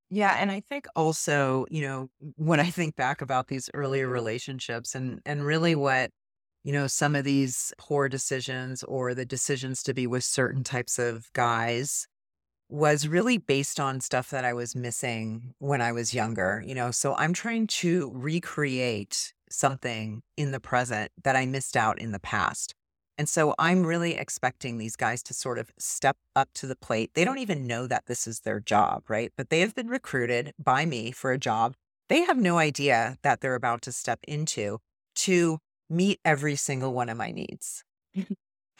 Yeah, 0.09 0.37
and 0.39 0.51
I 0.51 0.61
think 0.61 0.87
also, 0.95 1.65
you 1.69 1.81
know, 1.81 2.09
when 2.37 2.61
I 2.61 2.69
think 2.69 2.95
back 2.95 3.21
about 3.21 3.47
these 3.47 3.69
earlier 3.73 4.07
relationships 4.07 4.95
and 4.95 5.19
and 5.25 5.45
really 5.45 5.75
what, 5.75 6.11
you 6.63 6.71
know, 6.71 6.87
some 6.87 7.15
of 7.15 7.25
these 7.25 7.73
poor 7.77 8.07
decisions 8.07 8.83
or 8.83 9.13
the 9.13 9.25
decisions 9.25 9.83
to 9.83 9.93
be 9.93 10.07
with 10.07 10.23
certain 10.23 10.63
types 10.63 10.97
of 10.97 11.31
guys 11.33 12.07
was 12.69 13.07
really 13.07 13.37
based 13.37 13.79
on 13.79 13.99
stuff 14.01 14.29
that 14.29 14.45
I 14.45 14.53
was 14.53 14.75
missing 14.75 15.53
when 15.59 15.81
I 15.81 15.91
was 15.91 16.13
younger, 16.13 16.63
you 16.65 16.75
know. 16.75 16.91
So 16.91 17.15
I'm 17.15 17.33
trying 17.33 17.67
to 17.67 18.11
recreate 18.13 19.33
something 19.49 20.21
in 20.35 20.51
the 20.51 20.59
present 20.59 21.11
that 21.23 21.35
I 21.35 21.45
missed 21.45 21.77
out 21.77 21.99
in 21.99 22.11
the 22.11 22.19
past. 22.19 22.73
And 23.17 23.27
so 23.27 23.55
I'm 23.57 23.85
really 23.85 24.15
expecting 24.15 24.77
these 24.77 24.95
guys 24.95 25.23
to 25.23 25.33
sort 25.33 25.57
of 25.57 25.71
step 25.79 26.17
up 26.35 26.49
to 26.55 26.67
the 26.67 26.75
plate. 26.75 27.11
They 27.15 27.25
don't 27.25 27.39
even 27.39 27.65
know 27.65 27.87
that 27.87 28.05
this 28.05 28.27
is 28.27 28.41
their 28.41 28.59
job, 28.59 29.03
right? 29.09 29.31
But 29.35 29.49
they 29.49 29.61
have 29.61 29.73
been 29.73 29.87
recruited 29.87 30.53
by 30.59 30.85
me 30.85 31.11
for 31.11 31.31
a 31.31 31.39
job 31.39 31.73
they 32.09 32.21
have 32.21 32.37
no 32.37 32.57
idea 32.57 33.17
that 33.23 33.41
they're 33.41 33.55
about 33.55 33.81
to 33.83 33.91
step 33.91 34.19
into 34.27 34.79
to 35.15 35.59
meet 35.89 36.19
every 36.23 36.55
single 36.55 36.93
one 36.93 37.09
of 37.09 37.17
my 37.17 37.31
needs. 37.31 37.83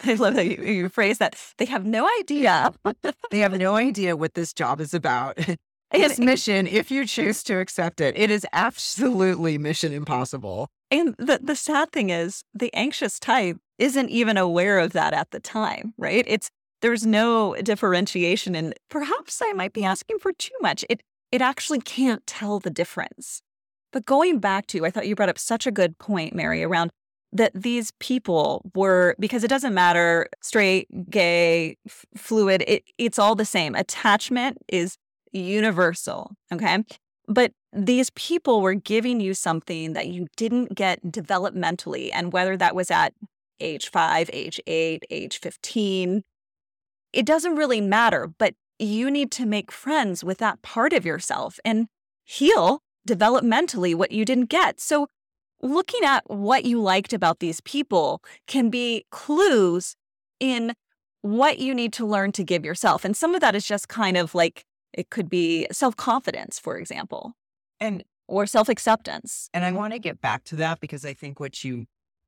I 0.04 0.14
love 0.14 0.36
that 0.36 0.46
you, 0.46 0.64
you 0.64 0.90
phrase 0.90 1.18
that. 1.18 1.36
They 1.58 1.66
have 1.66 1.86
no 1.86 2.08
idea. 2.20 2.72
they 3.32 3.40
have 3.40 3.58
no 3.58 3.76
idea 3.76 4.16
what 4.16 4.36
this 4.36 4.54
job 4.54 4.80
is 4.80 4.94
about. 4.94 5.38
It's 5.92 6.20
mission 6.20 6.68
if 6.68 6.92
you 6.92 7.06
choose 7.06 7.44
to 7.44 7.60
accept 7.60 8.02
it. 8.02 8.18
It 8.18 8.30
is 8.30 8.46
absolutely 8.52 9.58
mission 9.58 9.94
impossible. 9.94 10.68
And 10.92 11.16
the, 11.18 11.40
the 11.42 11.56
sad 11.56 11.92
thing 11.92 12.10
is, 12.10 12.44
the 12.54 12.74
anxious 12.74 13.20
type 13.20 13.58
isn't 13.78 14.10
even 14.10 14.38
aware 14.38 14.80
of 14.80 14.94
that 14.94 15.14
at 15.14 15.32
the 15.32 15.40
time, 15.40 15.94
right? 15.98 16.26
It's 16.28 16.50
there's 16.82 17.06
no 17.06 17.56
differentiation, 17.56 18.56
and 18.56 18.74
perhaps 18.90 19.42
I 19.44 19.54
might 19.54 19.74
be 19.74 19.84
asking 19.84 20.20
for 20.20 20.32
too 20.34 20.54
much. 20.62 20.86
It 20.90 21.02
it 21.32 21.42
actually 21.42 21.80
can't 21.80 22.26
tell 22.28 22.60
the 22.60 22.70
difference. 22.70 23.42
But 23.92 24.06
going 24.06 24.40
back 24.40 24.68
to, 24.68 24.86
I 24.86 24.92
thought 24.92 25.08
you 25.08 25.16
brought 25.16 25.30
up 25.30 25.40
such 25.40 25.66
a 25.66 25.72
good 25.72 25.98
point, 25.98 26.36
Mary, 26.36 26.64
around 26.64 26.92
that 27.34 27.52
these 27.54 27.92
people 28.00 28.70
were 28.76 29.16
because 29.20 29.44
it 29.44 29.50
doesn't 29.50 29.74
matter 29.74 30.28
straight, 30.42 31.10
gay, 31.10 31.78
f- 31.86 32.06
fluid, 32.16 32.64
it, 32.68 32.84
it's 32.98 33.20
all 33.20 33.36
the 33.36 33.46
same. 33.46 33.76
Attachment 33.76 34.58
is 34.68 34.98
universal. 35.38 36.36
Okay. 36.52 36.84
But 37.28 37.52
these 37.74 38.10
people 38.12 38.62
were 38.62 38.74
giving 38.74 39.20
you 39.20 39.34
something 39.34 39.94
that 39.94 40.08
you 40.08 40.28
didn't 40.38 40.76
get 40.76 41.04
developmentally. 41.04 42.10
And 42.14 42.32
whether 42.32 42.56
that 42.58 42.76
was 42.76 42.90
at 42.90 43.14
age 43.60 43.90
five, 43.90 44.30
age 44.32 44.60
eight, 44.68 45.04
age 45.10 45.40
15, 45.40 46.24
it 47.14 47.26
doesn't 47.26 47.56
really 47.56 47.82
matter. 47.82 48.32
But 48.38 48.56
you 48.80 49.12
need 49.12 49.32
to 49.32 49.46
make 49.46 49.72
friends 49.72 50.24
with 50.24 50.38
that 50.38 50.62
part 50.62 50.94
of 50.94 51.06
yourself 51.06 51.60
and 51.66 51.88
heal 52.24 52.82
developmentally 53.08 53.96
what 53.96 54.12
you 54.12 54.26
didn't 54.26 54.50
get. 54.50 54.80
So, 54.80 55.08
looking 55.62 56.04
at 56.04 56.24
what 56.30 56.66
you 56.66 56.80
liked 56.80 57.14
about 57.14 57.40
these 57.40 57.62
people 57.62 58.22
can 58.46 58.70
be 58.70 59.06
clues 59.12 59.96
in 60.40 60.74
what 61.22 61.58
you 61.58 61.74
need 61.74 61.92
to 61.94 62.06
learn 62.06 62.32
to 62.34 62.44
give 62.44 62.64
yourself. 62.64 63.04
And 63.04 63.18
some 63.18 63.34
of 63.34 63.42
that 63.42 63.56
is 63.56 63.66
just 63.66 63.90
kind 63.90 64.18
of 64.18 64.36
like 64.36 64.64
it 64.98 65.10
could 65.10 65.30
be 65.30 65.68
self 65.72 65.96
confidence, 65.96 66.60
for 66.60 66.78
example, 66.78 67.34
and 67.80 68.04
or 68.28 68.46
self 68.46 68.68
acceptance. 68.68 69.50
And 69.54 69.64
I 69.64 69.72
want 69.72 69.94
to 69.94 70.00
get 70.00 70.20
back 70.20 70.44
to 70.46 70.58
that 70.58 70.82
because 70.82 71.06
I 71.06 71.14
think 71.14 71.40
what 71.40 71.64
you, 71.64 71.86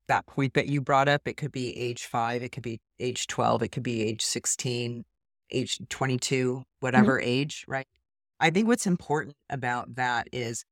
that 0.07 0.25
point 0.27 0.53
that 0.53 0.67
you 0.67 0.79
brought 0.79 1.09
up, 1.09 1.27
it 1.27 1.35
could 1.35 1.51
be 1.51 1.75
age 1.75 2.05
five, 2.05 2.43
it 2.43 2.53
could 2.53 2.63
be 2.63 2.79
age 2.99 3.27
12, 3.27 3.63
it 3.63 3.69
could 3.69 3.83
be 3.83 4.03
age 4.03 4.21
16, 4.21 5.03
age 5.51 5.79
22, 5.89 6.45
Mm-hmm. 6.45 6.61
whatever 6.79 7.19
age, 7.19 7.65
right? 7.67 7.87
I 8.39 8.51
think 8.51 8.67
what's 8.67 8.87
important 8.87 9.35
about 9.49 9.95
that 9.95 10.29
is 10.31 10.63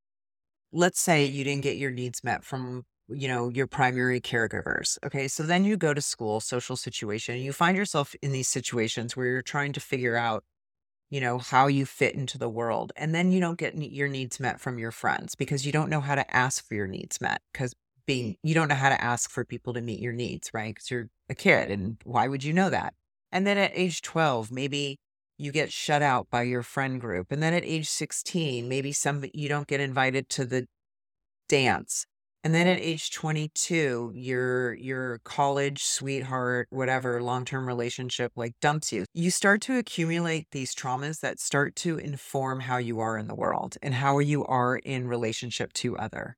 let's 0.72 1.02
say 1.02 1.26
you 1.26 1.44
didn't 1.44 1.64
get 1.64 1.78
your 1.78 1.92
needs 1.92 2.24
met 2.24 2.44
from 2.44 2.84
you 3.10 3.28
know 3.28 3.50
your 3.50 3.68
primary 3.68 4.20
caregivers 4.20 4.98
okay 5.06 5.30
so 5.30 5.44
then 5.44 5.64
you 5.64 5.78
go 5.78 5.94
to 5.94 6.02
school 6.02 6.42
social 6.42 6.76
situation 6.76 7.38
you 7.38 7.54
find 7.54 7.78
yourself 7.78 8.14
in 8.22 8.34
these 8.34 8.50
situations 8.50 9.16
where 9.16 9.28
you're 9.28 9.42
trying 9.42 9.72
to 9.72 9.80
figure 9.80 10.18
out 10.18 10.44
you 11.10 11.22
know 11.22 11.38
how 11.38 11.68
you 11.68 11.86
fit 11.86 12.16
into 12.16 12.38
the 12.38 12.50
world 12.50 12.92
and 12.96 13.16
then 13.16 13.32
you 13.32 13.40
don't 13.40 13.58
get 13.58 13.76
your 13.76 14.08
needs 14.08 14.40
met 14.40 14.60
from 14.60 14.78
your 14.78 14.92
friends 14.92 15.36
because 15.36 15.66
you 15.66 15.72
don't 15.72 15.90
know 15.90 16.02
how 16.02 16.16
to 16.16 16.36
ask 16.36 16.68
for 16.68 16.76
your 16.76 16.88
needs 16.88 17.22
met 17.22 17.42
because 17.54 17.74
being 18.06 18.36
you 18.44 18.54
don't 18.54 18.68
know 18.68 18.76
how 18.76 18.90
to 18.90 19.02
ask 19.02 19.30
for 19.30 19.46
people 19.46 19.74
to 19.74 19.82
meet 19.82 20.00
your 20.00 20.14
needs 20.14 20.50
right? 20.54 20.74
Because 20.74 20.92
you're 20.92 21.10
a 21.30 21.36
kid 21.36 21.72
and 21.72 21.98
why 22.04 22.28
would 22.28 22.44
you 22.44 22.54
know 22.54 22.70
that? 22.70 22.94
And 23.32 23.46
then 23.46 23.58
at 23.58 23.72
age 23.74 24.02
12 24.02 24.52
maybe 24.52 24.98
you 25.38 25.52
get 25.52 25.72
shut 25.72 26.02
out 26.02 26.30
by 26.30 26.44
your 26.44 26.64
friend 26.64 27.00
group 27.00 27.32
and 27.32 27.42
then 27.42 27.54
at 27.54 27.64
age 27.64 27.88
16 27.88 28.68
maybe 28.68 28.92
some 28.92 29.24
you 29.34 29.48
don't 29.48 29.68
get 29.68 29.80
invited 29.80 30.30
to 30.30 30.46
the 30.46 30.66
dance 31.48 32.06
and 32.44 32.54
then 32.54 32.68
at 32.68 32.80
age 32.80 33.12
22 33.12 34.12
your 34.16 34.74
your 34.76 35.20
college 35.24 35.84
sweetheart 35.84 36.68
whatever 36.70 37.22
long-term 37.22 37.68
relationship 37.68 38.32
like 38.36 38.54
dumps 38.62 38.92
you 38.94 39.06
you 39.14 39.32
start 39.32 39.62
to 39.62 39.78
accumulate 39.78 40.48
these 40.52 40.74
traumas 40.76 41.20
that 41.20 41.40
start 41.40 41.76
to 41.76 41.98
inform 41.98 42.62
how 42.62 42.78
you 42.78 43.00
are 43.00 43.18
in 43.18 43.28
the 43.28 43.36
world 43.36 43.78
and 43.82 43.94
how 43.96 44.20
you 44.20 44.46
are 44.46 44.78
in 44.78 45.08
relationship 45.08 45.74
to 45.74 45.98
other 45.98 46.36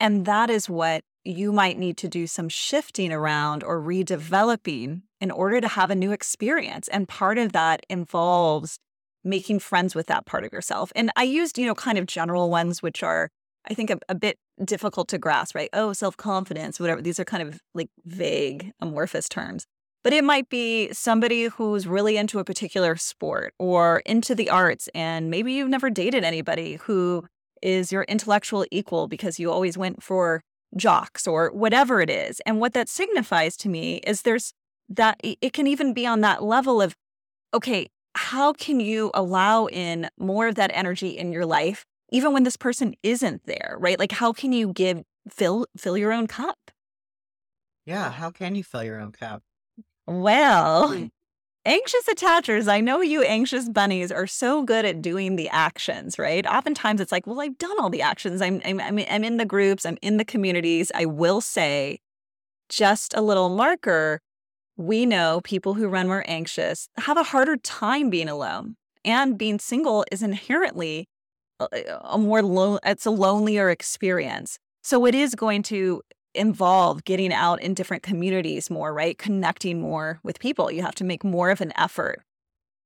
And 0.00 0.26
that 0.26 0.50
is 0.50 0.68
what 0.68 1.02
you 1.24 1.52
might 1.52 1.78
need 1.78 1.96
to 1.98 2.08
do 2.08 2.26
some 2.26 2.48
shifting 2.48 3.12
around 3.12 3.64
or 3.64 3.80
redeveloping 3.80 5.02
in 5.20 5.30
order 5.30 5.60
to 5.60 5.68
have 5.68 5.90
a 5.90 5.94
new 5.94 6.12
experience. 6.12 6.88
And 6.88 7.08
part 7.08 7.38
of 7.38 7.52
that 7.52 7.86
involves 7.88 8.78
making 9.22 9.60
friends 9.60 9.94
with 9.94 10.06
that 10.08 10.26
part 10.26 10.44
of 10.44 10.52
yourself. 10.52 10.92
And 10.94 11.10
I 11.16 11.22
used, 11.22 11.56
you 11.58 11.66
know, 11.66 11.74
kind 11.74 11.96
of 11.96 12.06
general 12.06 12.50
ones, 12.50 12.82
which 12.82 13.02
are, 13.02 13.30
I 13.70 13.74
think, 13.74 13.90
a, 13.90 13.98
a 14.08 14.14
bit 14.14 14.36
difficult 14.62 15.08
to 15.08 15.18
grasp, 15.18 15.54
right? 15.54 15.70
Oh, 15.72 15.92
self 15.92 16.16
confidence, 16.16 16.78
whatever. 16.78 17.00
These 17.02 17.18
are 17.18 17.24
kind 17.24 17.46
of 17.46 17.60
like 17.74 17.88
vague, 18.04 18.72
amorphous 18.80 19.28
terms. 19.28 19.66
But 20.02 20.12
it 20.12 20.22
might 20.22 20.50
be 20.50 20.92
somebody 20.92 21.44
who's 21.44 21.86
really 21.86 22.18
into 22.18 22.38
a 22.38 22.44
particular 22.44 22.94
sport 22.96 23.54
or 23.58 24.02
into 24.04 24.34
the 24.34 24.50
arts. 24.50 24.88
And 24.94 25.30
maybe 25.30 25.52
you've 25.52 25.70
never 25.70 25.88
dated 25.88 26.24
anybody 26.24 26.76
who 26.82 27.24
is 27.62 27.90
your 27.90 28.02
intellectual 28.02 28.66
equal 28.70 29.08
because 29.08 29.40
you 29.40 29.50
always 29.50 29.78
went 29.78 30.02
for 30.02 30.42
jocks 30.76 31.26
or 31.26 31.50
whatever 31.52 32.02
it 32.02 32.10
is. 32.10 32.40
And 32.44 32.60
what 32.60 32.74
that 32.74 32.90
signifies 32.90 33.56
to 33.58 33.68
me 33.70 33.96
is 34.06 34.22
there's 34.22 34.52
that 34.90 35.18
it 35.22 35.54
can 35.54 35.66
even 35.66 35.94
be 35.94 36.06
on 36.06 36.20
that 36.20 36.42
level 36.42 36.82
of, 36.82 36.94
okay, 37.54 37.88
how 38.14 38.52
can 38.52 38.80
you 38.80 39.10
allow 39.14 39.66
in 39.66 40.08
more 40.18 40.46
of 40.46 40.54
that 40.56 40.70
energy 40.74 41.16
in 41.16 41.32
your 41.32 41.46
life, 41.46 41.84
even 42.10 42.32
when 42.32 42.44
this 42.44 42.56
person 42.56 42.94
isn't 43.02 43.46
there, 43.46 43.76
right? 43.78 43.98
Like, 43.98 44.12
how 44.12 44.32
can 44.32 44.52
you 44.52 44.72
give, 44.72 45.02
fill, 45.28 45.66
fill 45.76 45.96
your 45.96 46.12
own 46.12 46.26
cup? 46.26 46.70
yeah 47.86 48.10
how 48.10 48.30
can 48.30 48.54
you 48.54 48.64
fill 48.64 48.82
your 48.82 49.00
own 49.00 49.12
cup 49.12 49.42
Well, 50.06 50.92
hmm. 50.92 51.06
anxious 51.64 52.06
attachers, 52.06 52.68
I 52.68 52.80
know 52.80 53.00
you 53.00 53.22
anxious 53.22 53.68
bunnies 53.68 54.12
are 54.12 54.26
so 54.26 54.62
good 54.62 54.84
at 54.84 55.00
doing 55.00 55.36
the 55.36 55.48
actions, 55.48 56.18
right? 56.18 56.46
Oftentimes 56.46 57.00
it's 57.00 57.12
like, 57.12 57.26
well, 57.26 57.40
I've 57.40 57.56
done 57.58 57.78
all 57.80 57.90
the 57.90 58.02
actions. 58.02 58.42
I'm, 58.42 58.60
I'm, 58.64 58.80
I'm 58.80 58.98
I'm 58.98 59.24
in 59.24 59.38
the 59.38 59.46
groups, 59.46 59.86
I'm 59.86 59.98
in 60.02 60.18
the 60.18 60.24
communities. 60.24 60.92
I 60.94 61.06
will 61.06 61.40
say, 61.40 62.00
just 62.68 63.14
a 63.14 63.22
little 63.22 63.48
marker. 63.48 64.20
We 64.76 65.06
know 65.06 65.40
people 65.44 65.74
who 65.74 65.88
run 65.88 66.08
more 66.08 66.24
anxious 66.26 66.88
have 66.96 67.16
a 67.16 67.22
harder 67.22 67.56
time 67.56 68.10
being 68.10 68.28
alone, 68.28 68.76
and 69.04 69.38
being 69.38 69.58
single 69.58 70.04
is 70.10 70.22
inherently 70.22 71.08
a, 71.60 72.18
more 72.18 72.42
lo- 72.42 72.78
it's 72.84 73.06
a 73.06 73.10
lonelier 73.10 73.70
experience. 73.70 74.58
So 74.82 75.06
it 75.06 75.14
is 75.14 75.34
going 75.34 75.62
to 75.64 76.02
involve 76.34 77.04
getting 77.04 77.32
out 77.32 77.62
in 77.62 77.74
different 77.74 78.02
communities 78.02 78.70
more, 78.70 78.92
right? 78.92 79.16
Connecting 79.16 79.80
more 79.80 80.20
with 80.22 80.40
people. 80.40 80.70
You 80.70 80.82
have 80.82 80.94
to 80.96 81.04
make 81.04 81.24
more 81.24 81.50
of 81.50 81.60
an 81.60 81.72
effort. 81.76 82.22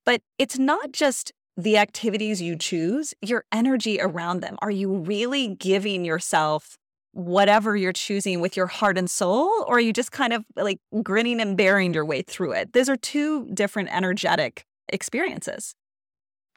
But 0.05 0.21
it's 0.39 0.59
not 0.59 0.93
just 0.93 1.33
the 1.57 1.77
activities 1.77 2.41
you 2.41 2.57
choose, 2.57 3.15
your 3.21 3.45
energy 3.53 4.01
around 4.01 4.41
them. 4.41 4.57
Are 4.63 4.71
you 4.71 4.95
really 4.95 5.49
giving 5.57 6.05
yourself 6.05 6.77
whatever 7.13 7.77
you're 7.77 7.93
choosing 7.93 8.41
with 8.41 8.57
your 8.57 8.69
heart 8.69 8.97
and 8.97 9.11
soul? 9.11 9.65
Or 9.67 9.77
are 9.77 9.81
you 9.81 9.93
just 9.93 10.13
kind 10.13 10.33
of 10.33 10.45
like 10.57 10.79
grinning 11.03 11.41
and 11.41 11.57
bearing 11.57 11.93
your 11.95 12.05
way 12.05 12.23
through 12.23 12.53
it? 12.53 12.75
Those 12.75 12.89
are 12.89 12.97
two 12.97 13.49
different 13.53 13.89
energetic 13.93 14.65
experiences. 14.89 15.75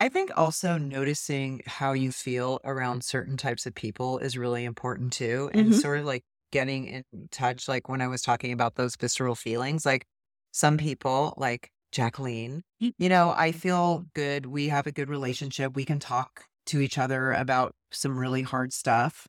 I 0.01 0.09
think 0.09 0.31
also 0.35 0.77
noticing 0.77 1.61
how 1.67 1.93
you 1.93 2.11
feel 2.11 2.59
around 2.65 3.03
certain 3.03 3.37
types 3.37 3.65
of 3.67 3.75
people 3.75 4.17
is 4.19 4.37
really 4.37 4.65
important 4.65 5.13
too. 5.13 5.51
And 5.53 5.75
Mhm. 5.75 5.81
sort 5.81 5.99
of 5.99 6.05
like 6.05 6.23
getting 6.51 6.87
in 6.87 7.03
touch, 7.31 7.67
like 7.67 7.87
when 7.87 8.01
I 8.01 8.07
was 8.07 8.21
talking 8.23 8.51
about 8.51 8.75
those 8.75 8.95
visceral 8.95 9.35
feelings, 9.35 9.85
like 9.85 10.05
some 10.51 10.77
people, 10.77 11.33
like 11.37 11.71
Jacqueline, 11.91 12.63
Mm. 12.81 12.91
you 12.97 13.09
know, 13.09 13.31
I 13.37 13.51
feel 13.51 14.05
good. 14.15 14.47
We 14.47 14.69
have 14.69 14.87
a 14.87 14.91
good 14.91 15.09
relationship. 15.09 15.75
We 15.75 15.85
can 15.85 15.99
talk 15.99 16.45
to 16.67 16.79
each 16.81 16.97
other 16.97 17.31
about 17.33 17.75
some 17.91 18.17
really 18.17 18.41
hard 18.43 18.73
stuff. 18.73 19.27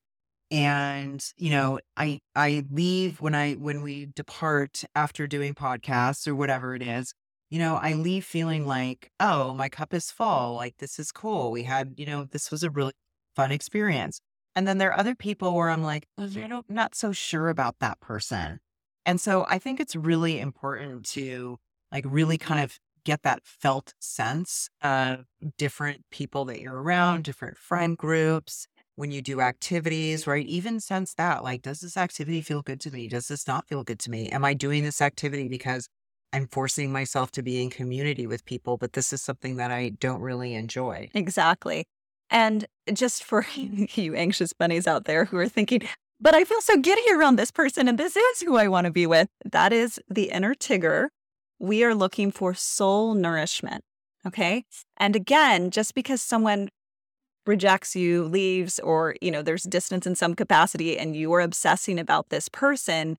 And, 0.50 1.24
you 1.36 1.50
know, 1.50 1.80
I 1.96 2.20
I 2.34 2.64
leave 2.70 3.20
when 3.20 3.34
I 3.34 3.54
when 3.54 3.82
we 3.82 4.06
depart 4.14 4.84
after 4.94 5.26
doing 5.26 5.54
podcasts 5.54 6.26
or 6.28 6.34
whatever 6.34 6.74
it 6.74 6.82
is, 6.82 7.14
you 7.52 7.58
know, 7.58 7.76
I 7.76 7.92
leave 7.92 8.24
feeling 8.24 8.66
like, 8.66 9.10
oh, 9.20 9.52
my 9.52 9.68
cup 9.68 9.92
is 9.92 10.10
full. 10.10 10.54
Like, 10.54 10.78
this 10.78 10.98
is 10.98 11.12
cool. 11.12 11.50
We 11.50 11.64
had, 11.64 11.92
you 11.98 12.06
know, 12.06 12.24
this 12.24 12.50
was 12.50 12.62
a 12.62 12.70
really 12.70 12.94
fun 13.36 13.52
experience. 13.52 14.20
And 14.56 14.66
then 14.66 14.78
there 14.78 14.90
are 14.90 14.98
other 14.98 15.14
people 15.14 15.54
where 15.54 15.68
I'm 15.68 15.82
like, 15.82 16.06
"Oh, 16.16 16.24
I 16.24 16.46
don't, 16.48 16.70
not 16.70 16.94
so 16.94 17.12
sure 17.12 17.50
about 17.50 17.76
that 17.80 18.00
person. 18.00 18.60
And 19.04 19.20
so 19.20 19.44
I 19.50 19.58
think 19.58 19.80
it's 19.80 19.94
really 19.94 20.40
important 20.40 21.04
to 21.10 21.58
like 21.92 22.06
really 22.08 22.38
kind 22.38 22.64
of 22.64 22.78
get 23.04 23.22
that 23.24 23.40
felt 23.44 23.92
sense 24.00 24.70
of 24.80 25.26
different 25.58 26.04
people 26.10 26.46
that 26.46 26.60
you're 26.62 26.80
around, 26.82 27.24
different 27.24 27.58
friend 27.58 27.98
groups. 27.98 28.66
When 28.94 29.10
you 29.10 29.20
do 29.20 29.40
activities, 29.42 30.26
right? 30.26 30.46
Even 30.46 30.78
sense 30.78 31.14
that, 31.14 31.42
like, 31.42 31.62
does 31.62 31.80
this 31.80 31.96
activity 31.96 32.42
feel 32.42 32.60
good 32.62 32.78
to 32.80 32.90
me? 32.90 33.08
Does 33.08 33.26
this 33.28 33.46
not 33.46 33.66
feel 33.66 33.84
good 33.84 33.98
to 34.00 34.10
me? 34.10 34.28
Am 34.30 34.44
I 34.44 34.52
doing 34.54 34.84
this 34.84 35.00
activity 35.00 35.48
because 35.48 35.88
I'm 36.32 36.46
forcing 36.46 36.92
myself 36.92 37.30
to 37.32 37.42
be 37.42 37.62
in 37.62 37.70
community 37.70 38.26
with 38.26 38.44
people, 38.44 38.76
but 38.76 38.94
this 38.94 39.12
is 39.12 39.20
something 39.20 39.56
that 39.56 39.70
I 39.70 39.90
don't 39.90 40.20
really 40.20 40.54
enjoy. 40.54 41.10
Exactly. 41.14 41.84
And 42.30 42.66
just 42.92 43.22
for 43.22 43.46
you 43.54 44.14
anxious 44.14 44.52
bunnies 44.52 44.86
out 44.86 45.04
there 45.04 45.26
who 45.26 45.36
are 45.36 45.48
thinking, 45.48 45.82
but 46.20 46.34
I 46.34 46.44
feel 46.44 46.60
so 46.60 46.76
giddy 46.78 47.02
around 47.12 47.36
this 47.36 47.50
person 47.50 47.88
and 47.88 47.98
this 47.98 48.16
is 48.16 48.40
who 48.40 48.56
I 48.56 48.68
want 48.68 48.86
to 48.86 48.92
be 48.92 49.06
with, 49.06 49.28
that 49.44 49.72
is 49.72 50.00
the 50.08 50.30
inner 50.30 50.54
Tigger. 50.54 51.08
We 51.58 51.84
are 51.84 51.94
looking 51.94 52.30
for 52.30 52.54
soul 52.54 53.14
nourishment. 53.14 53.84
Okay. 54.26 54.64
And 54.96 55.16
again, 55.16 55.70
just 55.70 55.94
because 55.94 56.22
someone 56.22 56.68
rejects 57.44 57.96
you, 57.96 58.24
leaves, 58.24 58.78
or, 58.78 59.16
you 59.20 59.30
know, 59.30 59.42
there's 59.42 59.64
distance 59.64 60.06
in 60.06 60.14
some 60.14 60.34
capacity 60.34 60.96
and 60.96 61.16
you 61.16 61.32
are 61.32 61.40
obsessing 61.40 61.98
about 61.98 62.28
this 62.28 62.48
person, 62.48 63.16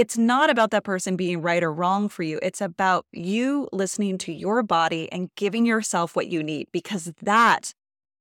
it's 0.00 0.16
not 0.16 0.48
about 0.48 0.70
that 0.70 0.82
person 0.82 1.14
being 1.14 1.42
right 1.42 1.62
or 1.62 1.70
wrong 1.70 2.08
for 2.08 2.22
you. 2.22 2.38
It's 2.40 2.62
about 2.62 3.04
you 3.12 3.68
listening 3.70 4.16
to 4.18 4.32
your 4.32 4.62
body 4.62 5.12
and 5.12 5.28
giving 5.36 5.66
yourself 5.66 6.16
what 6.16 6.28
you 6.28 6.42
need 6.42 6.68
because 6.72 7.12
that 7.20 7.74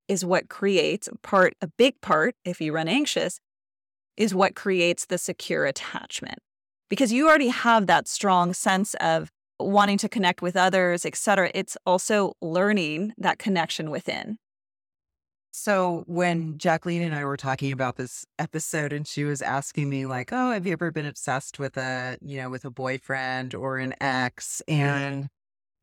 is 0.09 0.25
what 0.25 0.49
creates 0.49 1.07
part, 1.21 1.53
a 1.61 1.67
big 1.67 2.01
part, 2.01 2.35
if 2.43 2.59
you 2.59 2.73
run 2.73 2.89
anxious, 2.89 3.39
is 4.17 4.35
what 4.35 4.57
creates 4.57 5.05
the 5.05 5.17
secure 5.17 5.65
attachment. 5.65 6.39
Because 6.89 7.13
you 7.13 7.29
already 7.29 7.47
have 7.47 7.87
that 7.87 8.09
strong 8.09 8.53
sense 8.53 8.93
of 8.95 9.31
wanting 9.57 9.99
to 9.99 10.09
connect 10.09 10.41
with 10.41 10.57
others, 10.57 11.05
et 11.05 11.15
cetera. 11.15 11.49
It's 11.55 11.77
also 11.85 12.33
learning 12.41 13.13
that 13.17 13.39
connection 13.39 13.89
within. 13.89 14.37
So 15.51 16.03
when 16.07 16.57
Jacqueline 16.57 17.01
and 17.01 17.15
I 17.15 17.25
were 17.25 17.37
talking 17.37 17.71
about 17.71 17.95
this 17.97 18.25
episode 18.37 18.93
and 18.93 19.07
she 19.07 19.23
was 19.23 19.41
asking 19.41 19.89
me 19.89 20.05
like, 20.05 20.29
"Oh, 20.31 20.51
have 20.51 20.65
you 20.65 20.73
ever 20.73 20.91
been 20.91 21.05
obsessed 21.05 21.59
with 21.59 21.77
a, 21.77 22.17
you 22.21 22.37
know, 22.37 22.49
with 22.49 22.65
a 22.65 22.69
boyfriend 22.71 23.55
or 23.55 23.77
an 23.77 23.95
ex?" 24.01 24.61
Mm-hmm. 24.67 24.81
And 24.81 25.29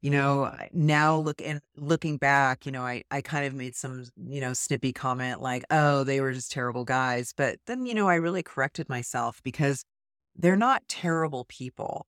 you 0.03 0.11
know, 0.11 0.55
now 0.73 1.17
look 1.17 1.43
and 1.43 1.61
looking 1.77 2.17
back, 2.19 2.67
you 2.67 2.73
know, 2.73 2.83
I 2.83 3.03
I 3.11 3.21
kind 3.23 3.47
of 3.47 3.55
made 3.55 3.75
some, 3.75 4.05
you 4.17 4.41
know, 4.41 4.53
snippy 4.53 4.93
comment 4.93 5.43
like, 5.43 5.65
"Oh, 5.71 6.05
they 6.05 6.21
were 6.21 6.33
just 6.33 6.53
terrible 6.53 6.85
guys." 6.85 7.33
But 7.37 7.59
then, 7.67 7.87
you 7.87 7.95
know, 7.95 8.09
I 8.09 8.17
really 8.17 8.43
corrected 8.43 8.89
myself 8.89 9.43
because 9.43 9.85
they're 10.37 10.57
not 10.57 10.87
terrible 10.89 11.45
people. 11.47 12.07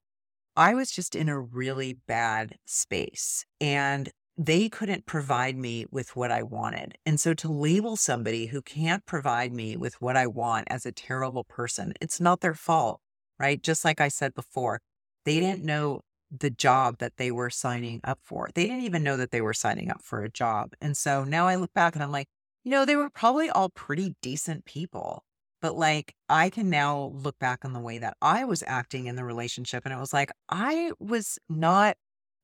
I 0.55 0.73
was 0.75 0.91
just 0.91 1.15
in 1.15 1.29
a 1.29 1.39
really 1.39 1.93
bad 2.07 2.57
space 2.65 3.45
and 3.61 4.09
they 4.41 4.69
couldn't 4.69 5.05
provide 5.05 5.57
me 5.57 5.85
with 5.91 6.15
what 6.15 6.31
I 6.31 6.43
wanted. 6.43 6.97
And 7.05 7.19
so 7.19 7.33
to 7.33 7.51
label 7.51 7.97
somebody 7.97 8.45
who 8.45 8.61
can't 8.61 9.05
provide 9.05 9.51
me 9.51 9.75
with 9.75 10.01
what 10.01 10.15
I 10.15 10.27
want 10.27 10.69
as 10.71 10.85
a 10.85 10.93
terrible 10.93 11.43
person, 11.43 11.91
it's 11.99 12.21
not 12.21 12.39
their 12.39 12.53
fault, 12.53 13.01
right? 13.37 13.61
Just 13.61 13.83
like 13.83 13.99
I 13.99 14.07
said 14.07 14.33
before, 14.33 14.79
they 15.25 15.41
didn't 15.41 15.65
know 15.65 15.99
the 16.31 16.49
job 16.49 16.99
that 16.99 17.17
they 17.17 17.31
were 17.31 17.49
signing 17.49 17.99
up 18.05 18.19
for. 18.23 18.47
They 18.55 18.65
didn't 18.65 18.85
even 18.85 19.03
know 19.03 19.17
that 19.17 19.31
they 19.31 19.41
were 19.41 19.53
signing 19.53 19.91
up 19.91 20.01
for 20.01 20.23
a 20.23 20.31
job. 20.31 20.71
And 20.79 20.95
so 20.95 21.25
now 21.25 21.45
I 21.45 21.55
look 21.55 21.73
back 21.73 21.95
and 21.95 22.01
I'm 22.01 22.11
like, 22.13 22.27
you 22.63 22.71
know, 22.71 22.85
they 22.85 22.95
were 22.95 23.09
probably 23.09 23.49
all 23.49 23.69
pretty 23.69 24.15
decent 24.21 24.63
people. 24.63 25.25
But 25.61 25.75
like, 25.75 26.15
I 26.29 26.49
can 26.49 26.69
now 26.69 27.11
look 27.13 27.37
back 27.39 27.65
on 27.65 27.73
the 27.73 27.81
way 27.81 27.97
that 27.97 28.15
I 28.21 28.45
was 28.45 28.63
acting 28.65 29.07
in 29.07 29.17
the 29.17 29.25
relationship. 29.25 29.83
And 29.83 29.93
it 29.93 29.99
was 29.99 30.13
like, 30.13 30.31
I 30.47 30.93
was 30.97 31.37
not 31.49 31.97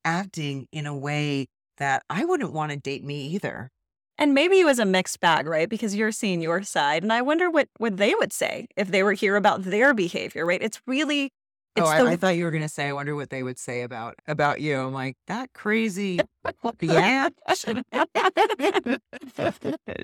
acting 0.04 0.68
in 0.74 0.86
a 0.86 0.98
way 0.98 1.48
that 1.78 2.04
I 2.10 2.26
wouldn't 2.26 2.54
want 2.54 2.72
to 2.72 2.78
date 2.78 3.04
me 3.04 3.28
either. 3.28 3.72
And 4.18 4.34
maybe 4.34 4.60
it 4.60 4.66
was 4.66 4.80
a 4.80 4.86
mixed 4.86 5.20
bag, 5.20 5.46
right? 5.46 5.68
Because 5.68 5.96
you're 5.96 6.12
seeing 6.12 6.42
your 6.42 6.64
side. 6.64 7.04
And 7.04 7.12
I 7.12 7.22
wonder 7.22 7.50
what, 7.50 7.68
what 7.78 7.98
they 7.98 8.16
would 8.16 8.32
say 8.32 8.68
if 8.78 8.88
they 8.88 9.04
were 9.04 9.14
here 9.14 9.36
about 9.36 9.64
their 9.64 9.94
behavior, 9.94 10.46
right? 10.46 10.62
It's 10.62 10.82
really 10.88 11.34
oh, 11.78 11.82
it's 11.82 11.90
I, 11.90 12.04
the 12.04 12.10
I 12.12 12.16
thought 12.16 12.38
you 12.38 12.46
were 12.46 12.52
gonna 12.52 12.70
say, 12.70 12.88
I 12.88 12.94
wonder 12.94 13.16
what 13.16 13.30
they 13.30 13.44
would 13.44 13.60
say 13.60 13.82
about 13.82 14.16
about 14.28 14.62
you. 14.62 14.80
I'm 14.80 14.94
like, 14.94 15.18
that 15.28 15.52
crazy 15.54 16.20
yeah. 16.82 17.30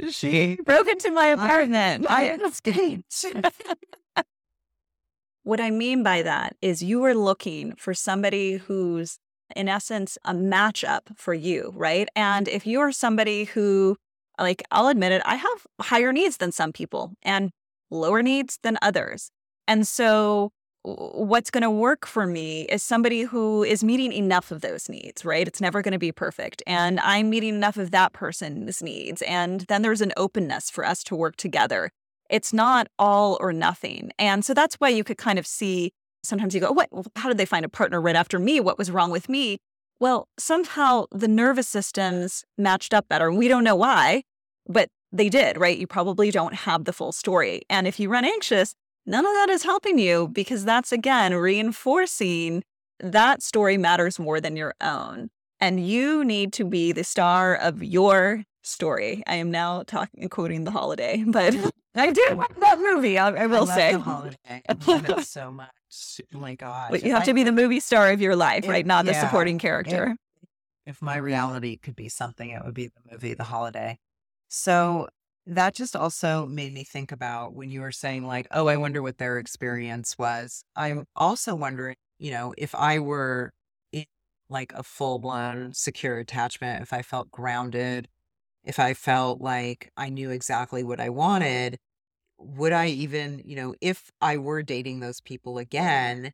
she 0.09 0.57
broke 0.65 0.87
into 0.87 1.11
my 1.11 1.27
apartment. 1.27 2.05
I 2.09 2.31
escaped. 2.45 3.25
What 5.43 5.59
I 5.59 5.71
mean 5.71 6.03
by 6.03 6.21
that 6.21 6.55
is 6.61 6.83
you 6.83 7.03
are 7.03 7.15
looking 7.15 7.73
for 7.75 7.95
somebody 7.95 8.57
who's, 8.57 9.17
in 9.55 9.67
essence, 9.67 10.17
a 10.25 10.33
matchup 10.33 11.15
for 11.15 11.33
you, 11.33 11.73
right? 11.75 12.07
And 12.15 12.47
if 12.47 12.65
you're 12.65 12.91
somebody 12.91 13.45
who, 13.45 13.97
like, 14.39 14.63
I'll 14.71 14.87
admit 14.87 15.11
it, 15.11 15.21
I 15.25 15.35
have 15.35 15.67
higher 15.79 16.11
needs 16.11 16.37
than 16.37 16.51
some 16.51 16.71
people 16.73 17.13
and 17.21 17.51
lower 17.89 18.21
needs 18.21 18.59
than 18.63 18.77
others. 18.81 19.31
And 19.67 19.87
so, 19.87 20.51
what's 20.83 21.51
going 21.51 21.61
to 21.61 21.69
work 21.69 22.07
for 22.07 22.25
me 22.25 22.63
is 22.63 22.81
somebody 22.81 23.21
who 23.21 23.63
is 23.63 23.83
meeting 23.83 24.11
enough 24.11 24.49
of 24.49 24.61
those 24.61 24.89
needs, 24.89 25.23
right? 25.23 25.47
It's 25.47 25.61
never 25.61 25.83
going 25.83 25.91
to 25.91 25.99
be 25.99 26.11
perfect. 26.11 26.63
And 26.65 26.99
I'm 27.01 27.29
meeting 27.29 27.53
enough 27.53 27.77
of 27.77 27.91
that 27.91 28.13
person's 28.13 28.81
needs. 28.81 29.21
And 29.21 29.61
then 29.61 29.83
there's 29.83 30.01
an 30.01 30.11
openness 30.17 30.71
for 30.71 30.83
us 30.83 31.03
to 31.03 31.15
work 31.15 31.35
together 31.35 31.91
it's 32.31 32.53
not 32.53 32.87
all 32.97 33.37
or 33.41 33.51
nothing. 33.53 34.11
And 34.17 34.43
so 34.43 34.53
that's 34.53 34.75
why 34.75 34.89
you 34.89 35.03
could 35.03 35.17
kind 35.17 35.37
of 35.37 35.45
see 35.45 35.91
sometimes 36.23 36.53
you 36.53 36.61
go, 36.61 36.69
oh, 36.69 36.73
what, 36.73 36.89
how 37.15 37.27
did 37.29 37.37
they 37.37 37.45
find 37.45 37.65
a 37.65 37.69
partner 37.69 38.01
right 38.01 38.15
after 38.15 38.39
me? 38.39 38.59
What 38.59 38.77
was 38.77 38.91
wrong 38.91 39.11
with 39.11 39.29
me? 39.29 39.59
Well, 39.99 40.27
somehow 40.37 41.05
the 41.11 41.27
nervous 41.27 41.67
systems 41.67 42.43
matched 42.57 42.93
up 42.93 43.07
better. 43.07 43.31
We 43.31 43.47
don't 43.47 43.63
know 43.63 43.75
why, 43.75 44.23
but 44.67 44.89
they 45.11 45.29
did, 45.29 45.57
right? 45.57 45.77
You 45.77 45.87
probably 45.87 46.31
don't 46.31 46.55
have 46.55 46.85
the 46.85 46.93
full 46.93 47.11
story. 47.11 47.61
And 47.69 47.87
if 47.87 47.99
you 47.99 48.09
run 48.09 48.25
anxious, 48.25 48.73
none 49.05 49.25
of 49.25 49.33
that 49.33 49.49
is 49.49 49.63
helping 49.63 49.99
you 49.99 50.27
because 50.27 50.65
that's 50.65 50.91
again 50.91 51.35
reinforcing 51.35 52.63
that 52.99 53.41
story 53.41 53.77
matters 53.77 54.19
more 54.19 54.39
than 54.39 54.55
your 54.55 54.73
own. 54.81 55.29
And 55.59 55.85
you 55.85 56.23
need 56.23 56.53
to 56.53 56.65
be 56.65 56.91
the 56.91 57.03
star 57.03 57.55
of 57.55 57.83
your 57.83 58.43
story. 58.63 59.23
I 59.27 59.35
am 59.35 59.51
now 59.51 59.83
talking 59.83 60.27
quoting 60.29 60.63
the 60.63 60.71
holiday, 60.71 61.23
but 61.27 61.55
I 61.95 62.11
did 62.11 62.37
watch 62.37 62.51
that 62.59 62.79
movie. 62.79 63.17
I, 63.17 63.29
I 63.29 63.45
will 63.47 63.69
I 63.69 63.75
say. 63.75 63.91
the 63.93 63.99
holiday. 63.99 64.37
I 64.47 64.75
love 64.87 65.09
it 65.09 65.25
so 65.25 65.51
much. 65.51 65.69
Oh 66.33 66.39
my 66.39 66.55
gosh. 66.55 66.91
But 66.91 67.03
you 67.03 67.11
have 67.11 67.23
I- 67.23 67.25
to 67.25 67.33
be 67.33 67.43
the 67.43 67.51
movie 67.51 67.79
star 67.79 68.11
of 68.11 68.21
your 68.21 68.35
life, 68.35 68.63
It- 68.63 68.69
right? 68.69 68.85
Not 68.85 69.05
the 69.05 69.13
supporting 69.13 69.59
character. 69.59 70.15
if 70.85 71.01
my 71.01 71.17
reality 71.17 71.77
could 71.77 71.95
be 71.95 72.09
something, 72.09 72.49
it 72.49 72.63
would 72.65 72.73
be 72.73 72.87
the 72.87 73.11
movie 73.11 73.33
The 73.33 73.43
Holiday. 73.43 73.99
So 74.49 75.07
that 75.45 75.73
just 75.75 75.95
also 75.95 76.45
made 76.45 76.73
me 76.73 76.83
think 76.83 77.11
about 77.11 77.53
when 77.53 77.69
you 77.69 77.81
were 77.81 77.91
saying, 77.91 78.25
like, 78.25 78.47
oh, 78.51 78.67
I 78.67 78.77
wonder 78.77 79.01
what 79.01 79.17
their 79.17 79.37
experience 79.37 80.17
was. 80.17 80.63
I'm 80.75 81.05
also 81.15 81.55
wondering, 81.55 81.95
you 82.19 82.31
know, 82.31 82.53
if 82.57 82.73
I 82.75 82.99
were 82.99 83.51
in 83.91 84.05
like 84.49 84.73
a 84.73 84.83
full 84.83 85.19
blown 85.19 85.73
secure 85.73 86.17
attachment, 86.19 86.81
if 86.81 86.93
I 86.93 87.01
felt 87.01 87.31
grounded, 87.31 88.07
if 88.63 88.79
I 88.79 88.93
felt 88.93 89.41
like 89.41 89.91
I 89.97 90.09
knew 90.09 90.29
exactly 90.29 90.83
what 90.83 90.99
I 90.99 91.09
wanted, 91.09 91.77
would 92.41 92.73
I 92.73 92.87
even, 92.87 93.41
you 93.45 93.55
know, 93.55 93.75
if 93.81 94.11
I 94.21 94.37
were 94.37 94.63
dating 94.63 94.99
those 94.99 95.21
people 95.21 95.57
again, 95.57 96.33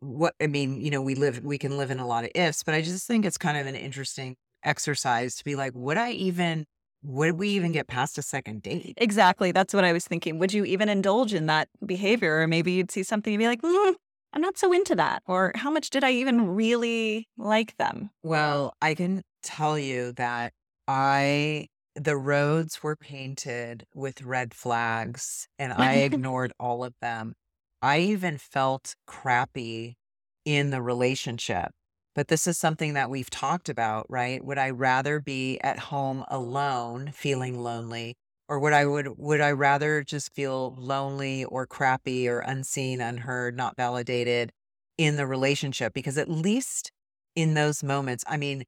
what 0.00 0.34
I 0.40 0.46
mean, 0.46 0.80
you 0.80 0.90
know, 0.90 1.02
we 1.02 1.14
live, 1.14 1.44
we 1.44 1.58
can 1.58 1.76
live 1.76 1.90
in 1.90 1.98
a 1.98 2.06
lot 2.06 2.24
of 2.24 2.30
ifs, 2.34 2.62
but 2.62 2.74
I 2.74 2.82
just 2.82 3.06
think 3.06 3.24
it's 3.24 3.38
kind 3.38 3.56
of 3.58 3.66
an 3.66 3.74
interesting 3.74 4.36
exercise 4.64 5.36
to 5.36 5.44
be 5.44 5.56
like, 5.56 5.72
would 5.74 5.96
I 5.96 6.12
even, 6.12 6.66
would 7.02 7.38
we 7.38 7.48
even 7.50 7.72
get 7.72 7.86
past 7.88 8.18
a 8.18 8.22
second 8.22 8.62
date? 8.62 8.94
Exactly. 8.96 9.52
That's 9.52 9.74
what 9.74 9.84
I 9.84 9.92
was 9.92 10.06
thinking. 10.06 10.38
Would 10.38 10.52
you 10.52 10.64
even 10.64 10.88
indulge 10.88 11.34
in 11.34 11.46
that 11.46 11.68
behavior? 11.84 12.40
Or 12.40 12.46
maybe 12.46 12.72
you'd 12.72 12.90
see 12.90 13.02
something 13.02 13.32
and 13.34 13.38
be 13.38 13.46
like, 13.46 13.62
"Mm, 13.62 13.94
I'm 14.32 14.42
not 14.42 14.58
so 14.58 14.72
into 14.72 14.94
that. 14.96 15.22
Or 15.26 15.52
how 15.54 15.70
much 15.70 15.90
did 15.90 16.04
I 16.04 16.12
even 16.12 16.48
really 16.54 17.28
like 17.36 17.76
them? 17.76 18.10
Well, 18.22 18.74
I 18.82 18.94
can 18.94 19.22
tell 19.42 19.78
you 19.78 20.12
that 20.12 20.52
I, 20.88 21.68
the 21.96 22.16
roads 22.16 22.82
were 22.82 22.96
painted 22.96 23.86
with 23.94 24.22
red 24.22 24.54
flags 24.54 25.48
and 25.58 25.72
I 25.72 25.94
ignored 25.96 26.52
all 26.60 26.84
of 26.84 26.94
them. 27.00 27.34
I 27.82 28.00
even 28.00 28.38
felt 28.38 28.94
crappy 29.06 29.96
in 30.44 30.70
the 30.70 30.82
relationship. 30.82 31.72
But 32.14 32.28
this 32.28 32.46
is 32.46 32.56
something 32.56 32.94
that 32.94 33.10
we've 33.10 33.28
talked 33.28 33.68
about, 33.68 34.06
right? 34.08 34.42
Would 34.42 34.56
I 34.56 34.70
rather 34.70 35.20
be 35.20 35.58
at 35.60 35.78
home 35.78 36.24
alone, 36.28 37.10
feeling 37.12 37.60
lonely, 37.60 38.14
or 38.48 38.58
would 38.58 38.72
I 38.72 38.86
would 38.86 39.18
would 39.18 39.42
I 39.42 39.50
rather 39.52 40.02
just 40.02 40.32
feel 40.32 40.74
lonely 40.78 41.44
or 41.44 41.66
crappy 41.66 42.26
or 42.26 42.38
unseen, 42.40 43.02
unheard, 43.02 43.54
not 43.54 43.76
validated 43.76 44.52
in 44.96 45.16
the 45.16 45.26
relationship? 45.26 45.92
Because 45.92 46.16
at 46.16 46.30
least 46.30 46.90
in 47.34 47.52
those 47.52 47.82
moments, 47.82 48.24
I 48.26 48.38
mean, 48.38 48.64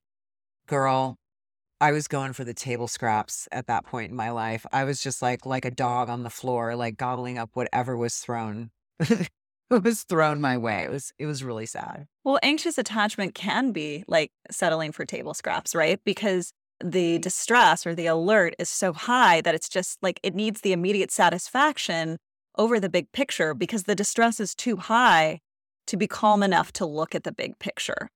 girl, 0.66 1.16
I 1.80 1.92
was 1.92 2.08
going 2.08 2.32
for 2.32 2.44
the 2.44 2.54
table 2.54 2.88
scraps 2.88 3.48
at 3.52 3.66
that 3.68 3.84
point 3.84 4.10
in 4.10 4.16
my 4.16 4.30
life. 4.30 4.66
I 4.72 4.84
was 4.84 5.00
just 5.00 5.22
like 5.22 5.46
like 5.46 5.64
a 5.64 5.70
dog 5.70 6.08
on 6.08 6.22
the 6.22 6.30
floor, 6.30 6.74
like 6.74 6.96
gobbling 6.96 7.38
up 7.38 7.50
whatever 7.54 7.96
was 7.96 8.16
thrown 8.16 8.70
was 9.70 10.02
thrown 10.02 10.40
my 10.40 10.56
way. 10.56 10.82
It 10.82 10.90
was 10.90 11.12
it 11.18 11.26
was 11.26 11.44
really 11.44 11.66
sad. 11.66 12.06
Well, 12.24 12.38
anxious 12.42 12.78
attachment 12.78 13.34
can 13.34 13.72
be 13.72 14.04
like 14.08 14.32
settling 14.50 14.92
for 14.92 15.04
table 15.04 15.34
scraps, 15.34 15.74
right? 15.74 16.00
Because 16.04 16.52
the 16.82 17.18
distress 17.18 17.86
or 17.86 17.94
the 17.94 18.06
alert 18.06 18.54
is 18.58 18.68
so 18.68 18.92
high 18.92 19.40
that 19.40 19.54
it's 19.54 19.68
just 19.68 19.98
like 20.02 20.20
it 20.22 20.34
needs 20.34 20.60
the 20.60 20.72
immediate 20.72 21.10
satisfaction 21.10 22.18
over 22.56 22.80
the 22.80 22.88
big 22.88 23.10
picture 23.12 23.54
because 23.54 23.84
the 23.84 23.94
distress 23.94 24.40
is 24.40 24.54
too 24.54 24.76
high 24.76 25.40
to 25.86 25.96
be 25.96 26.06
calm 26.06 26.42
enough 26.42 26.72
to 26.72 26.84
look 26.84 27.14
at 27.14 27.24
the 27.24 27.32
big 27.32 27.58
picture. 27.58 28.08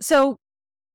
So 0.00 0.36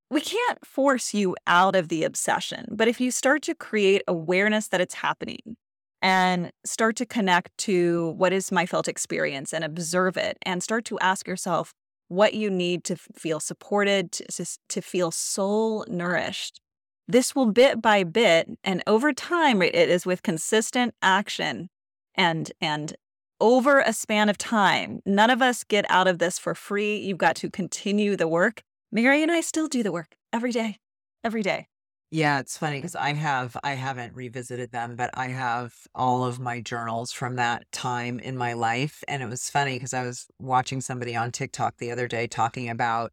we 0.09 0.21
can't 0.21 0.65
force 0.65 1.13
you 1.13 1.35
out 1.45 1.75
of 1.75 1.89
the 1.89 2.03
obsession, 2.03 2.65
but 2.71 2.87
if 2.87 3.01
you 3.01 3.11
start 3.11 3.41
to 3.43 3.55
create 3.55 4.03
awareness 4.07 4.67
that 4.69 4.81
it's 4.81 4.95
happening 4.95 5.57
and 6.01 6.51
start 6.65 6.95
to 6.97 7.05
connect 7.05 7.57
to 7.57 8.11
what 8.17 8.31
is 8.31 8.51
my 8.51 8.65
felt 8.65 8.87
experience 8.87 9.53
and 9.53 9.63
observe 9.63 10.15
it 10.15 10.37
and 10.43 10.63
start 10.63 10.85
to 10.85 10.99
ask 10.99 11.27
yourself 11.27 11.73
what 12.07 12.33
you 12.33 12.49
need 12.49 12.83
to 12.85 12.95
feel 12.95 13.39
supported, 13.39 14.11
to, 14.11 14.57
to 14.69 14.81
feel 14.81 15.11
soul 15.11 15.85
nourished. 15.89 16.61
This 17.07 17.35
will 17.35 17.51
bit 17.51 17.81
by 17.81 18.03
bit 18.03 18.49
and 18.63 18.83
over 18.87 19.11
time 19.11 19.61
it 19.61 19.75
is 19.75 20.05
with 20.05 20.23
consistent 20.23 20.93
action 21.01 21.69
and 22.15 22.51
and 22.61 22.95
over 23.39 23.79
a 23.79 23.93
span 23.93 24.29
of 24.29 24.37
time. 24.37 24.99
None 25.05 25.29
of 25.29 25.41
us 25.41 25.63
get 25.63 25.85
out 25.89 26.07
of 26.07 26.19
this 26.19 26.39
for 26.39 26.55
free. 26.55 26.97
You've 26.97 27.19
got 27.19 27.35
to 27.37 27.49
continue 27.49 28.15
the 28.15 28.27
work. 28.27 28.63
Mary 28.97 29.21
and 29.21 29.31
I 29.31 29.41
still 29.41 29.67
do 29.67 29.83
the 29.83 29.91
work 29.91 30.15
every 30.33 30.51
day. 30.51 30.77
Every 31.23 31.43
day. 31.43 31.67
Yeah, 32.09 32.39
it's 32.39 32.57
funny 32.57 32.79
because 32.79 32.95
I 32.95 33.13
have 33.13 33.55
I 33.63 33.73
haven't 33.73 34.15
revisited 34.15 34.71
them, 34.71 34.95
but 34.95 35.11
I 35.13 35.27
have 35.27 35.75
all 35.93 36.23
of 36.23 36.39
my 36.39 36.61
journals 36.61 37.11
from 37.11 37.35
that 37.35 37.71
time 37.71 38.17
in 38.17 38.35
my 38.35 38.53
life. 38.53 39.03
And 39.07 39.21
it 39.21 39.29
was 39.29 39.51
funny 39.51 39.75
because 39.75 39.93
I 39.93 40.01
was 40.01 40.25
watching 40.39 40.81
somebody 40.81 41.15
on 41.15 41.31
TikTok 41.31 41.77
the 41.77 41.91
other 41.91 42.07
day 42.07 42.25
talking 42.25 42.71
about 42.71 43.11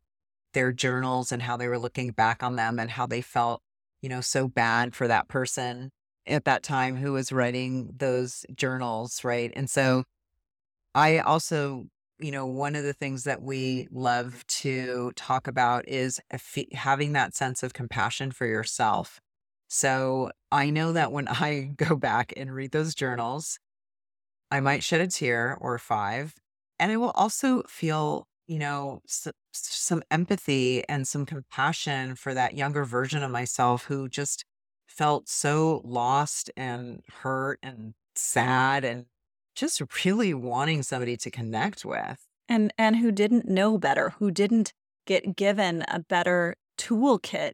their 0.54 0.72
journals 0.72 1.32
and 1.32 1.42
how 1.42 1.58
they 1.58 1.68
were 1.68 1.78
looking 1.78 2.12
back 2.12 2.42
on 2.42 2.56
them 2.56 2.78
and 2.78 2.90
how 2.90 3.04
they 3.04 3.20
felt, 3.20 3.60
you 4.00 4.08
know, 4.08 4.22
so 4.22 4.48
bad 4.48 4.94
for 4.94 5.06
that 5.06 5.28
person 5.28 5.90
at 6.26 6.46
that 6.46 6.62
time 6.62 6.96
who 6.96 7.12
was 7.12 7.30
writing 7.30 7.90
those 7.94 8.46
journals, 8.56 9.22
right? 9.22 9.52
And 9.54 9.68
so 9.68 10.04
I 10.94 11.18
also 11.18 11.88
you 12.18 12.30
know, 12.30 12.46
one 12.46 12.76
of 12.76 12.84
the 12.84 12.92
things 12.92 13.24
that 13.24 13.42
we 13.42 13.88
love 13.90 14.46
to 14.46 15.12
talk 15.16 15.46
about 15.46 15.88
is 15.88 16.20
having 16.72 17.12
that 17.12 17.34
sense 17.34 17.62
of 17.62 17.74
compassion 17.74 18.30
for 18.30 18.46
yourself. 18.46 19.20
So 19.68 20.30
I 20.52 20.70
know 20.70 20.92
that 20.92 21.12
when 21.12 21.28
I 21.28 21.72
go 21.76 21.96
back 21.96 22.32
and 22.36 22.54
read 22.54 22.72
those 22.72 22.94
journals, 22.94 23.58
I 24.50 24.60
might 24.60 24.82
shed 24.82 25.00
a 25.00 25.06
tear 25.06 25.56
or 25.60 25.78
five. 25.78 26.34
And 26.78 26.92
I 26.92 26.96
will 26.96 27.10
also 27.10 27.62
feel, 27.68 28.26
you 28.46 28.58
know, 28.58 29.00
some 29.52 30.02
empathy 30.10 30.86
and 30.88 31.06
some 31.06 31.24
compassion 31.26 32.14
for 32.16 32.34
that 32.34 32.56
younger 32.56 32.84
version 32.84 33.22
of 33.22 33.30
myself 33.30 33.84
who 33.84 34.08
just 34.08 34.44
felt 34.86 35.28
so 35.28 35.80
lost 35.84 36.50
and 36.56 37.00
hurt 37.22 37.58
and 37.62 37.94
sad 38.14 38.84
and 38.84 39.06
just 39.54 39.82
really 40.04 40.34
wanting 40.34 40.82
somebody 40.82 41.16
to 41.18 41.30
connect 41.30 41.84
with. 41.84 42.26
And 42.48 42.72
and 42.76 42.96
who 42.96 43.10
didn't 43.10 43.48
know 43.48 43.78
better, 43.78 44.10
who 44.18 44.30
didn't 44.30 44.72
get 45.06 45.36
given 45.36 45.84
a 45.88 46.00
better 46.00 46.56
toolkit 46.78 47.52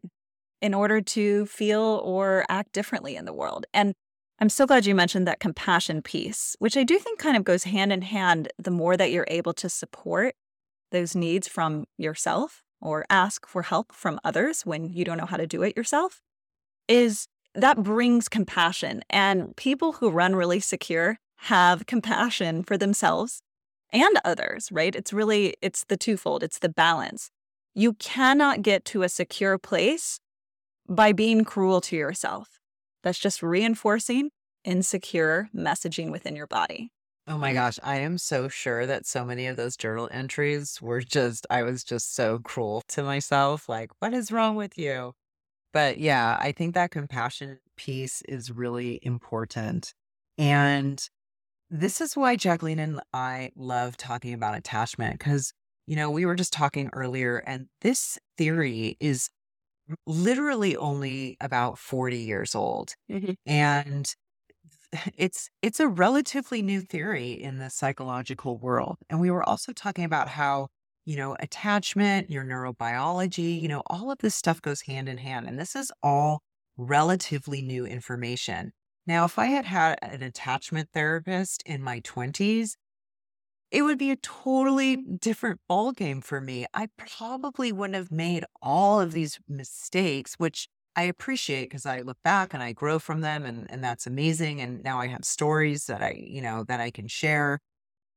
in 0.61 0.75
order 0.75 1.01
to 1.01 1.47
feel 1.47 2.01
or 2.05 2.45
act 2.49 2.73
differently 2.73 3.17
in 3.17 3.25
the 3.25 3.33
world. 3.33 3.67
And 3.73 3.95
I'm 4.41 4.49
so 4.49 4.67
glad 4.67 4.87
you 4.87 4.95
mentioned 4.95 5.27
that 5.27 5.41
compassion 5.41 6.03
piece, 6.03 6.57
which 6.59 6.77
I 6.77 6.85
do 6.85 6.99
think 6.99 7.19
kind 7.19 7.37
of 7.37 7.45
goes 7.45 7.65
hand 7.65 7.93
in 7.93 8.03
hand 8.03 8.49
the 8.59 8.71
more 8.71 8.97
that 8.97 9.11
you're 9.11 9.27
able 9.29 9.53
to 9.55 9.69
support 9.69 10.35
those 10.91 11.15
needs 11.15 11.47
from 11.47 11.85
yourself 11.99 12.63
or 12.81 13.05
ask 13.11 13.47
for 13.47 13.63
help 13.63 13.93
from 13.93 14.19
others 14.25 14.65
when 14.65 14.85
you 14.85 15.05
don't 15.05 15.19
know 15.19 15.27
how 15.27 15.37
to 15.37 15.47
do 15.47 15.63
it 15.63 15.77
yourself 15.77 16.21
is 16.89 17.29
that 17.55 17.83
brings 17.83 18.29
compassion 18.29 19.03
and 19.11 19.55
people 19.57 19.93
who 19.93 20.11
run 20.11 20.35
really 20.35 20.61
secure 20.61 21.19
have 21.44 21.87
compassion 21.87 22.62
for 22.62 22.76
themselves 22.76 23.42
and 23.92 24.18
others, 24.24 24.68
right? 24.70 24.94
It's 24.94 25.12
really 25.12 25.55
it's 25.62 25.85
the 25.85 25.96
twofold, 25.96 26.42
it's 26.42 26.59
the 26.59 26.68
balance. 26.68 27.31
You 27.74 27.94
cannot 27.94 28.62
get 28.62 28.85
to 28.87 29.03
a 29.03 29.09
secure 29.09 29.59
place 29.59 30.20
by 30.88 31.12
being 31.12 31.44
cruel 31.44 31.81
to 31.83 31.96
yourself. 31.96 32.59
That's 33.03 33.18
just 33.18 33.42
reinforcing 33.42 34.31
insecure 34.64 35.48
messaging 35.57 36.11
within 36.11 36.37
your 36.37 36.46
body. 36.46 36.90
Oh 37.26 37.38
my 37.38 37.53
gosh, 37.53 37.79
I 37.83 37.98
am 37.98 38.18
so 38.18 38.48
sure 38.48 38.87
that 38.87 39.07
so 39.07 39.24
many 39.24 39.46
of 39.46 39.57
those 39.57 39.76
journal 39.76 40.09
entries 40.11 40.83
were 40.83 41.00
just, 41.00 41.46
I 41.48 41.62
was 41.62 41.85
just 41.85 42.14
so 42.14 42.40
cruel 42.40 42.83
to 42.88 43.03
myself. 43.03 43.68
Like, 43.68 43.92
what 44.00 44.12
is 44.12 44.33
wrong 44.33 44.57
with 44.57 44.76
you? 44.76 45.12
But 45.72 45.98
yeah, 45.98 46.37
I 46.40 46.53
think 46.53 46.74
that 46.74 46.90
compassion 46.90 47.61
piece 47.76 48.22
is 48.22 48.50
really 48.50 48.98
important. 49.03 49.94
And 50.37 51.09
this 51.71 52.01
is 52.01 52.17
why 52.17 52.37
Jacqueline 52.37 52.79
and 52.79 53.01
I 53.13 53.53
love 53.57 53.97
talking 53.97 54.35
about 54.35 54.57
attachment 54.57 55.19
because, 55.19 55.53
you 55.87 55.97
know, 55.97 56.11
we 56.11 56.27
were 56.27 56.35
just 56.35 56.53
talking 56.53 56.91
earlier, 56.93 57.39
and 57.39 57.67
this 57.81 58.19
theory 58.37 58.97
is 59.01 59.31
literally 60.07 60.77
only 60.77 61.37
about 61.41 61.79
40 61.79 62.19
years 62.19 62.55
old. 62.55 62.95
Mm-hmm. 63.11 63.33
And 63.47 64.13
it's 65.17 65.49
it's 65.63 65.81
a 65.81 65.89
relatively 65.89 66.63
new 66.63 66.81
theory 66.81 67.33
in 67.33 67.59
the 67.59 67.71
psychological 67.71 68.59
world. 68.59 68.97
And 69.09 69.21
we 69.21 69.31
were 69.31 69.49
also 69.49 69.73
talking 69.73 70.05
about 70.05 70.29
how, 70.29 70.69
you 71.05 71.17
know, 71.17 71.37
attachment, 71.41 72.31
your 72.31 72.45
neurobiology, 72.45 73.61
you 73.61 73.69
know, 73.69 73.83
all 73.87 74.11
of 74.11 74.19
this 74.19 74.35
stuff 74.35 74.61
goes 74.63 74.83
hand 74.83 75.09
in 75.09 75.19
hand. 75.19 75.47
And 75.47 75.59
this 75.59 75.77
is 75.77 75.93
all 76.03 76.43
relatively 76.77 77.63
new 77.63 77.87
information. 77.87 78.73
Now, 79.07 79.25
if 79.25 79.39
I 79.39 79.47
had 79.47 79.65
had 79.65 79.99
an 80.03 80.23
attachment 80.23 80.91
therapist 80.93 81.63
in 81.67 81.83
my 81.83 82.01
20s, 82.01 82.77
it 83.71 83.83
would 83.83 83.99
be 83.99 84.11
a 84.11 84.17
totally 84.17 84.97
different 84.97 85.61
ballgame 85.71 86.25
for 86.25 86.41
me. 86.41 86.67
I 86.75 86.89
probably 86.97 87.73
wouldn't 87.73 87.97
have 87.97 88.11
made 88.13 88.45
all 88.63 89.01
of 89.01 89.13
these 89.13 89.41
mistakes, 89.49 90.35
which 90.37 90.69
I 90.97 91.05
appreciate 91.05 91.67
because 91.71 91.87
I 91.87 92.01
look 92.01 92.19
back 92.25 92.55
and 92.55 92.63
I 92.63 92.73
grow 92.73 92.99
from 92.99 93.21
them 93.23 93.45
and, 93.47 93.71
and 93.71 93.83
that's 93.85 94.07
amazing. 94.07 94.61
And 94.61 94.83
now 94.83 95.01
I 95.01 95.07
have 95.09 95.25
stories 95.25 95.87
that 95.87 96.03
I, 96.03 96.13
you 96.19 96.43
know, 96.43 96.65
that 96.65 96.81
I 96.81 96.91
can 96.91 97.09
share. 97.09 97.61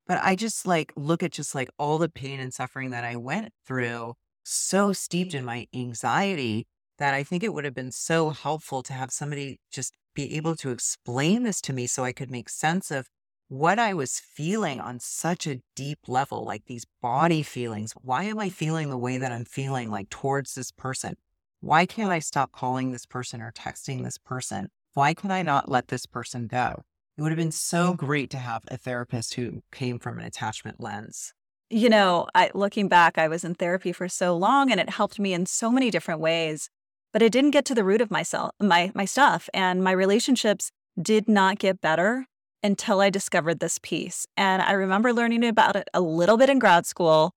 But 0.08 0.20
I 0.24 0.36
just 0.36 0.66
like 0.68 0.94
look 0.96 1.24
at 1.24 1.32
just 1.32 1.56
like 1.56 1.70
all 1.80 1.98
the 1.98 2.10
pain 2.10 2.40
and 2.40 2.54
suffering 2.54 2.92
that 2.92 3.04
I 3.04 3.16
went 3.16 3.54
through, 3.66 4.16
so 4.44 4.94
steeped 4.94 5.34
in 5.34 5.46
my 5.46 5.68
anxiety 5.74 6.68
that 6.98 7.14
I 7.14 7.24
think 7.24 7.44
it 7.44 7.54
would 7.54 7.66
have 7.66 7.74
been 7.74 7.92
so 7.92 8.30
helpful 8.32 8.84
to 8.84 8.94
have 8.94 9.12
somebody 9.12 9.60
just 9.72 9.94
be 10.14 10.36
able 10.36 10.56
to 10.58 10.72
explain 10.72 11.44
this 11.44 11.62
to 11.62 11.74
me 11.74 11.88
so 11.88 12.04
I 12.04 12.12
could 12.12 12.32
make 12.32 12.50
sense 12.50 12.92
of 12.92 13.08
what 13.48 13.78
I 13.78 13.94
was 13.94 14.20
feeling 14.20 14.80
on 14.80 15.00
such 15.00 15.46
a 15.46 15.62
deep 15.76 16.00
level, 16.08 16.44
like 16.44 16.66
these 16.66 16.86
body 17.02 17.44
feelings. 17.44 17.94
Why 18.02 18.24
am 18.24 18.40
I 18.40 18.50
feeling 18.50 18.90
the 18.90 18.98
way 18.98 19.18
that 19.18 19.32
I'm 19.32 19.46
feeling, 19.46 19.92
like 19.92 20.10
towards 20.10 20.56
this 20.56 20.72
person? 20.72 21.18
Why 21.60 21.86
can't 21.86 22.12
I 22.12 22.20
stop 22.20 22.52
calling 22.52 22.92
this 22.92 23.06
person 23.06 23.42
or 23.42 23.52
texting 23.52 24.04
this 24.04 24.18
person? 24.18 24.70
Why 24.94 25.14
can 25.14 25.32
I 25.32 25.44
not 25.44 25.70
let 25.70 25.88
this 25.88 26.06
person 26.06 26.48
go? 26.48 26.84
It 27.18 27.22
would 27.22 27.32
have 27.32 27.38
been 27.38 27.52
so 27.52 27.94
great 27.94 28.30
to 28.32 28.38
have 28.38 28.64
a 28.70 28.78
therapist 28.78 29.36
who 29.36 29.62
came 29.72 30.00
from 30.00 30.18
an 30.18 30.26
attachment 30.26 30.82
lens. 30.82 31.34
You 31.70 31.90
know, 31.90 32.28
I, 32.34 32.50
looking 32.54 32.88
back, 32.88 33.18
I 33.18 33.28
was 33.28 33.44
in 33.44 33.56
therapy 33.56 33.92
for 33.92 34.08
so 34.08 34.36
long 34.36 34.72
and 34.72 34.80
it 34.80 34.90
helped 34.90 35.20
me 35.20 35.34
in 35.34 35.46
so 35.46 35.72
many 35.72 35.90
different 35.92 36.20
ways 36.20 36.70
but 37.14 37.22
it 37.22 37.32
didn't 37.32 37.52
get 37.52 37.64
to 37.66 37.76
the 37.76 37.86
root 37.86 38.02
of 38.02 38.12
myself, 38.12 38.52
my 38.60 38.92
my 38.94 39.06
stuff, 39.06 39.50
and 39.54 39.84
my 39.84 39.92
relationships 39.92 40.72
did 41.02 41.30
not 41.30 41.60
get 41.60 41.80
better 41.80 42.26
until 42.64 43.02
I 43.02 43.10
discovered 43.10 43.60
this 43.60 43.78
piece. 43.82 44.26
And 44.38 44.62
I 44.62 44.72
remember 44.72 45.14
learning 45.14 45.44
about 45.44 45.76
it 45.76 45.90
a 45.94 46.02
little 46.02 46.38
bit 46.38 46.50
in 46.50 46.60
grad 46.60 46.86
school. 46.86 47.32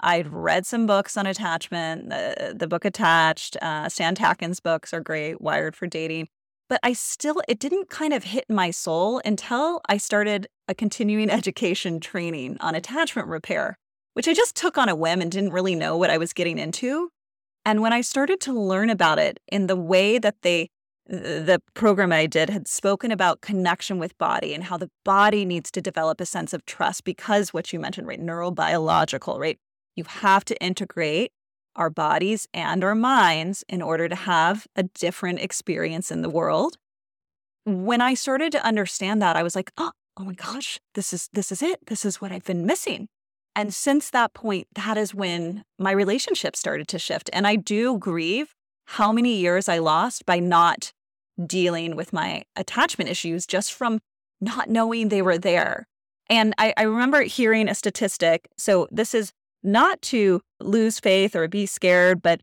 I'd 0.00 0.32
read 0.32 0.66
some 0.66 0.86
books 0.86 1.16
on 1.16 1.26
attachment, 1.26 2.10
the, 2.10 2.54
the 2.58 2.66
book 2.66 2.84
Attached, 2.84 3.56
uh, 3.62 3.88
Stan 3.88 4.16
Tatkin's 4.16 4.58
books 4.58 4.92
are 4.92 5.00
great, 5.00 5.40
Wired 5.40 5.76
for 5.76 5.86
Dating. 5.86 6.28
But 6.68 6.80
I 6.82 6.92
still, 6.92 7.40
it 7.46 7.60
didn't 7.60 7.88
kind 7.88 8.12
of 8.12 8.24
hit 8.24 8.46
my 8.48 8.72
soul 8.72 9.20
until 9.24 9.80
I 9.88 9.98
started 9.98 10.48
a 10.66 10.74
continuing 10.74 11.30
education 11.38 12.00
training 12.00 12.56
on 12.58 12.74
attachment 12.74 13.28
repair, 13.28 13.76
which 14.14 14.26
I 14.26 14.34
just 14.34 14.56
took 14.56 14.76
on 14.76 14.88
a 14.88 14.96
whim 14.96 15.20
and 15.20 15.30
didn't 15.30 15.52
really 15.52 15.76
know 15.76 15.96
what 15.96 16.10
I 16.10 16.18
was 16.18 16.32
getting 16.32 16.58
into. 16.58 17.10
And 17.64 17.80
when 17.80 17.92
I 17.92 18.00
started 18.00 18.40
to 18.40 18.52
learn 18.52 18.90
about 18.90 19.18
it 19.18 19.38
in 19.50 19.66
the 19.66 19.76
way 19.76 20.18
that 20.18 20.36
they, 20.42 20.70
the 21.06 21.60
program 21.74 22.12
I 22.12 22.26
did 22.26 22.50
had 22.50 22.66
spoken 22.66 23.12
about 23.12 23.40
connection 23.40 23.98
with 23.98 24.16
body 24.18 24.54
and 24.54 24.64
how 24.64 24.76
the 24.76 24.90
body 25.04 25.44
needs 25.44 25.70
to 25.72 25.80
develop 25.80 26.20
a 26.20 26.26
sense 26.26 26.52
of 26.52 26.64
trust 26.66 27.04
because 27.04 27.52
what 27.52 27.72
you 27.72 27.78
mentioned, 27.78 28.06
right? 28.06 28.20
Neurobiological, 28.20 29.38
right? 29.38 29.58
You 29.94 30.04
have 30.04 30.44
to 30.46 30.60
integrate 30.62 31.32
our 31.76 31.90
bodies 31.90 32.46
and 32.52 32.84
our 32.84 32.94
minds 32.94 33.64
in 33.68 33.80
order 33.80 34.08
to 34.08 34.14
have 34.14 34.66
a 34.76 34.82
different 34.82 35.40
experience 35.40 36.10
in 36.10 36.22
the 36.22 36.30
world. 36.30 36.76
When 37.64 38.00
I 38.00 38.14
started 38.14 38.52
to 38.52 38.64
understand 38.64 39.22
that, 39.22 39.36
I 39.36 39.42
was 39.42 39.54
like, 39.54 39.70
oh, 39.78 39.92
oh 40.16 40.24
my 40.24 40.34
gosh, 40.34 40.80
this 40.94 41.12
is 41.12 41.28
this 41.32 41.52
is 41.52 41.62
it. 41.62 41.86
This 41.86 42.04
is 42.04 42.20
what 42.20 42.32
I've 42.32 42.44
been 42.44 42.66
missing. 42.66 43.08
And 43.54 43.72
since 43.74 44.10
that 44.10 44.32
point, 44.34 44.66
that 44.74 44.96
is 44.96 45.14
when 45.14 45.64
my 45.78 45.90
relationship 45.90 46.56
started 46.56 46.88
to 46.88 46.98
shift. 46.98 47.28
And 47.32 47.46
I 47.46 47.56
do 47.56 47.98
grieve 47.98 48.54
how 48.86 49.12
many 49.12 49.36
years 49.36 49.68
I 49.68 49.78
lost 49.78 50.24
by 50.26 50.38
not 50.38 50.92
dealing 51.46 51.96
with 51.96 52.12
my 52.12 52.44
attachment 52.56 53.10
issues 53.10 53.46
just 53.46 53.72
from 53.72 54.00
not 54.40 54.68
knowing 54.68 55.08
they 55.08 55.22
were 55.22 55.38
there. 55.38 55.86
And 56.28 56.54
I, 56.58 56.72
I 56.76 56.82
remember 56.82 57.22
hearing 57.22 57.68
a 57.68 57.74
statistic. 57.74 58.48
So 58.56 58.88
this 58.90 59.14
is 59.14 59.32
not 59.62 60.00
to 60.02 60.40
lose 60.60 60.98
faith 60.98 61.36
or 61.36 61.46
be 61.48 61.66
scared, 61.66 62.22
but 62.22 62.40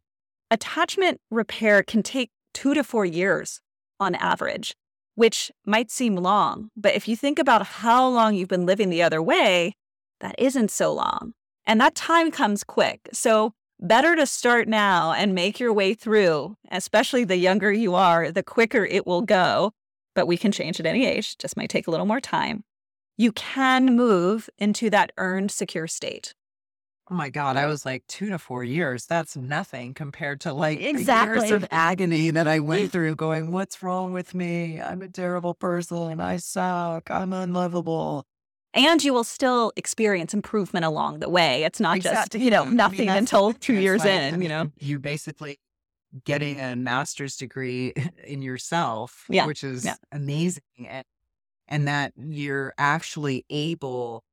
attachment 0.51 1.19
repair 1.29 1.83
can 1.83 2.03
take 2.03 2.29
two 2.53 2.73
to 2.73 2.83
four 2.83 3.05
years 3.05 3.61
on 3.99 4.15
average, 4.15 4.75
which 5.15 5.51
might 5.65 5.91
seem 5.91 6.15
long. 6.15 6.69
But 6.75 6.95
if 6.95 7.07
you 7.07 7.15
think 7.15 7.39
about 7.39 7.65
how 7.65 8.07
long 8.07 8.35
you've 8.35 8.47
been 8.47 8.65
living 8.65 8.89
the 8.89 9.03
other 9.03 9.21
way, 9.21 9.73
that 10.21 10.35
isn't 10.37 10.71
so 10.71 10.93
long. 10.93 11.33
And 11.65 11.79
that 11.81 11.95
time 11.95 12.31
comes 12.31 12.63
quick. 12.63 13.09
So, 13.13 13.53
better 13.79 14.15
to 14.15 14.25
start 14.25 14.67
now 14.67 15.13
and 15.13 15.33
make 15.33 15.59
your 15.59 15.71
way 15.71 15.93
through, 15.93 16.57
especially 16.71 17.23
the 17.23 17.37
younger 17.37 17.71
you 17.71 17.95
are, 17.95 18.31
the 18.31 18.43
quicker 18.43 18.85
it 18.85 19.07
will 19.07 19.21
go. 19.21 19.71
But 20.15 20.27
we 20.27 20.35
can 20.37 20.51
change 20.51 20.79
at 20.79 20.85
any 20.85 21.05
age, 21.05 21.37
just 21.37 21.55
might 21.55 21.69
take 21.69 21.87
a 21.87 21.91
little 21.91 22.05
more 22.05 22.19
time. 22.19 22.63
You 23.17 23.31
can 23.31 23.95
move 23.95 24.49
into 24.57 24.89
that 24.89 25.11
earned 25.17 25.51
secure 25.51 25.87
state. 25.87 26.33
Oh 27.11 27.15
my 27.15 27.29
God, 27.29 27.57
I 27.57 27.65
was 27.65 27.85
like 27.85 28.05
two 28.07 28.29
to 28.29 28.37
four 28.37 28.63
years. 28.63 29.07
That's 29.07 29.35
nothing 29.35 29.93
compared 29.95 30.41
to 30.41 30.53
like 30.53 30.79
Exactly. 30.79 31.49
years 31.49 31.51
of 31.63 31.67
agony 31.71 32.29
that 32.29 32.47
I 32.47 32.59
went 32.59 32.91
through 32.91 33.15
going, 33.15 33.51
What's 33.51 33.81
wrong 33.81 34.13
with 34.13 34.35
me? 34.35 34.79
I'm 34.79 35.01
a 35.01 35.07
terrible 35.07 35.55
person. 35.55 36.19
I 36.19 36.37
suck. 36.37 37.09
I'm 37.09 37.33
unlovable. 37.33 38.25
And 38.73 39.03
you 39.03 39.13
will 39.13 39.23
still 39.23 39.71
experience 39.75 40.33
improvement 40.33 40.85
along 40.85 41.19
the 41.19 41.29
way. 41.29 41.63
It's 41.63 41.79
not 41.79 41.99
just, 42.01 42.35
you 42.35 42.51
know, 42.51 42.63
I 42.63 42.65
mean, 42.65 42.75
nothing 42.75 43.09
until 43.09 43.53
two 43.53 43.73
years 43.73 44.01
like, 44.01 44.09
I 44.09 44.27
in, 44.27 44.41
you 44.41 44.49
know? 44.49 44.71
You're 44.77 44.99
basically 44.99 45.59
getting 46.23 46.59
a 46.59 46.75
master's 46.75 47.35
degree 47.35 47.93
in 48.23 48.41
yourself, 48.41 49.25
Yeah, 49.29 49.47
which 49.47 49.63
is 49.63 49.85
yeah. 49.85 49.95
amazing. 50.11 50.63
And, 50.87 51.05
and 51.67 51.87
that 51.87 52.13
you're 52.15 52.73
actually 52.77 53.45
able 53.49 54.23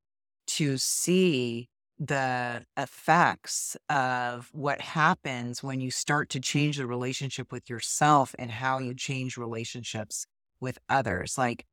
to 0.49 0.77
see 0.79 1.69
the 1.99 2.65
effects 2.77 3.77
of 3.89 4.51
what 4.53 4.81
happens 4.81 5.63
when 5.63 5.81
you 5.81 5.91
start 5.91 6.29
to 6.31 6.41
change 6.41 6.77
the 6.77 6.87
relationship 6.87 7.51
with 7.51 7.71
yourself 7.71 8.35
and 8.39 8.51
how 8.51 8.79
you 8.79 8.95
change 8.95 9.37
relationships 9.39 10.27
with 10.61 10.79
others. 10.89 11.39
Like 11.39 11.65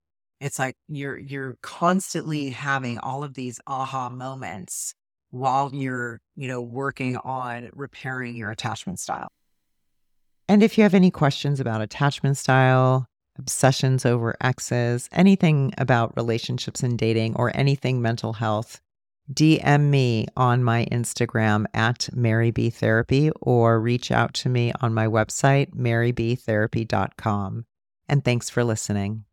it's 0.44 0.60
like 0.60 0.76
you're 0.88 1.18
you're 1.18 1.52
mm-hmm. 1.52 1.62
constantly 1.62 2.50
having 2.50 3.00
all 3.00 3.24
of 3.24 3.34
these 3.34 3.60
aha 3.66 4.10
moments 4.10 4.94
while 5.32 5.74
you're, 5.74 6.22
you 6.36 6.48
know, 6.48 6.62
working 6.62 7.18
on 7.18 7.70
repairing 7.74 8.36
your 8.36 8.52
attachment 8.52 9.00
style. 9.00 9.30
And 10.48 10.62
if 10.62 10.78
you 10.78 10.84
have 10.84 10.94
any 10.94 11.10
questions 11.10 11.60
about 11.60 11.82
attachment 11.82 12.38
style, 12.38 13.08
obsessions 13.40 14.06
over 14.06 14.36
exes, 14.42 15.10
anything 15.12 15.74
about 15.78 16.16
relationships 16.16 16.84
and 16.84 17.00
dating, 17.00 17.36
or 17.36 17.56
anything 17.56 18.02
mental 18.02 18.34
health, 18.34 18.80
DM 19.32 19.90
me 19.90 20.28
on 20.36 20.64
my 20.64 20.86
Instagram 20.92 21.66
at 21.74 22.10
Mary 22.14 22.52
B 22.52 22.70
Therapy 22.70 23.32
or 23.42 23.80
reach 23.80 24.12
out 24.12 24.34
to 24.36 24.50
me 24.50 24.74
on 24.82 24.94
my 24.94 25.08
website, 25.08 25.74
marybtherapy.com. 25.74 27.66
And 28.10 28.26
thanks 28.26 28.50
for 28.50 28.64
listening. 28.64 29.24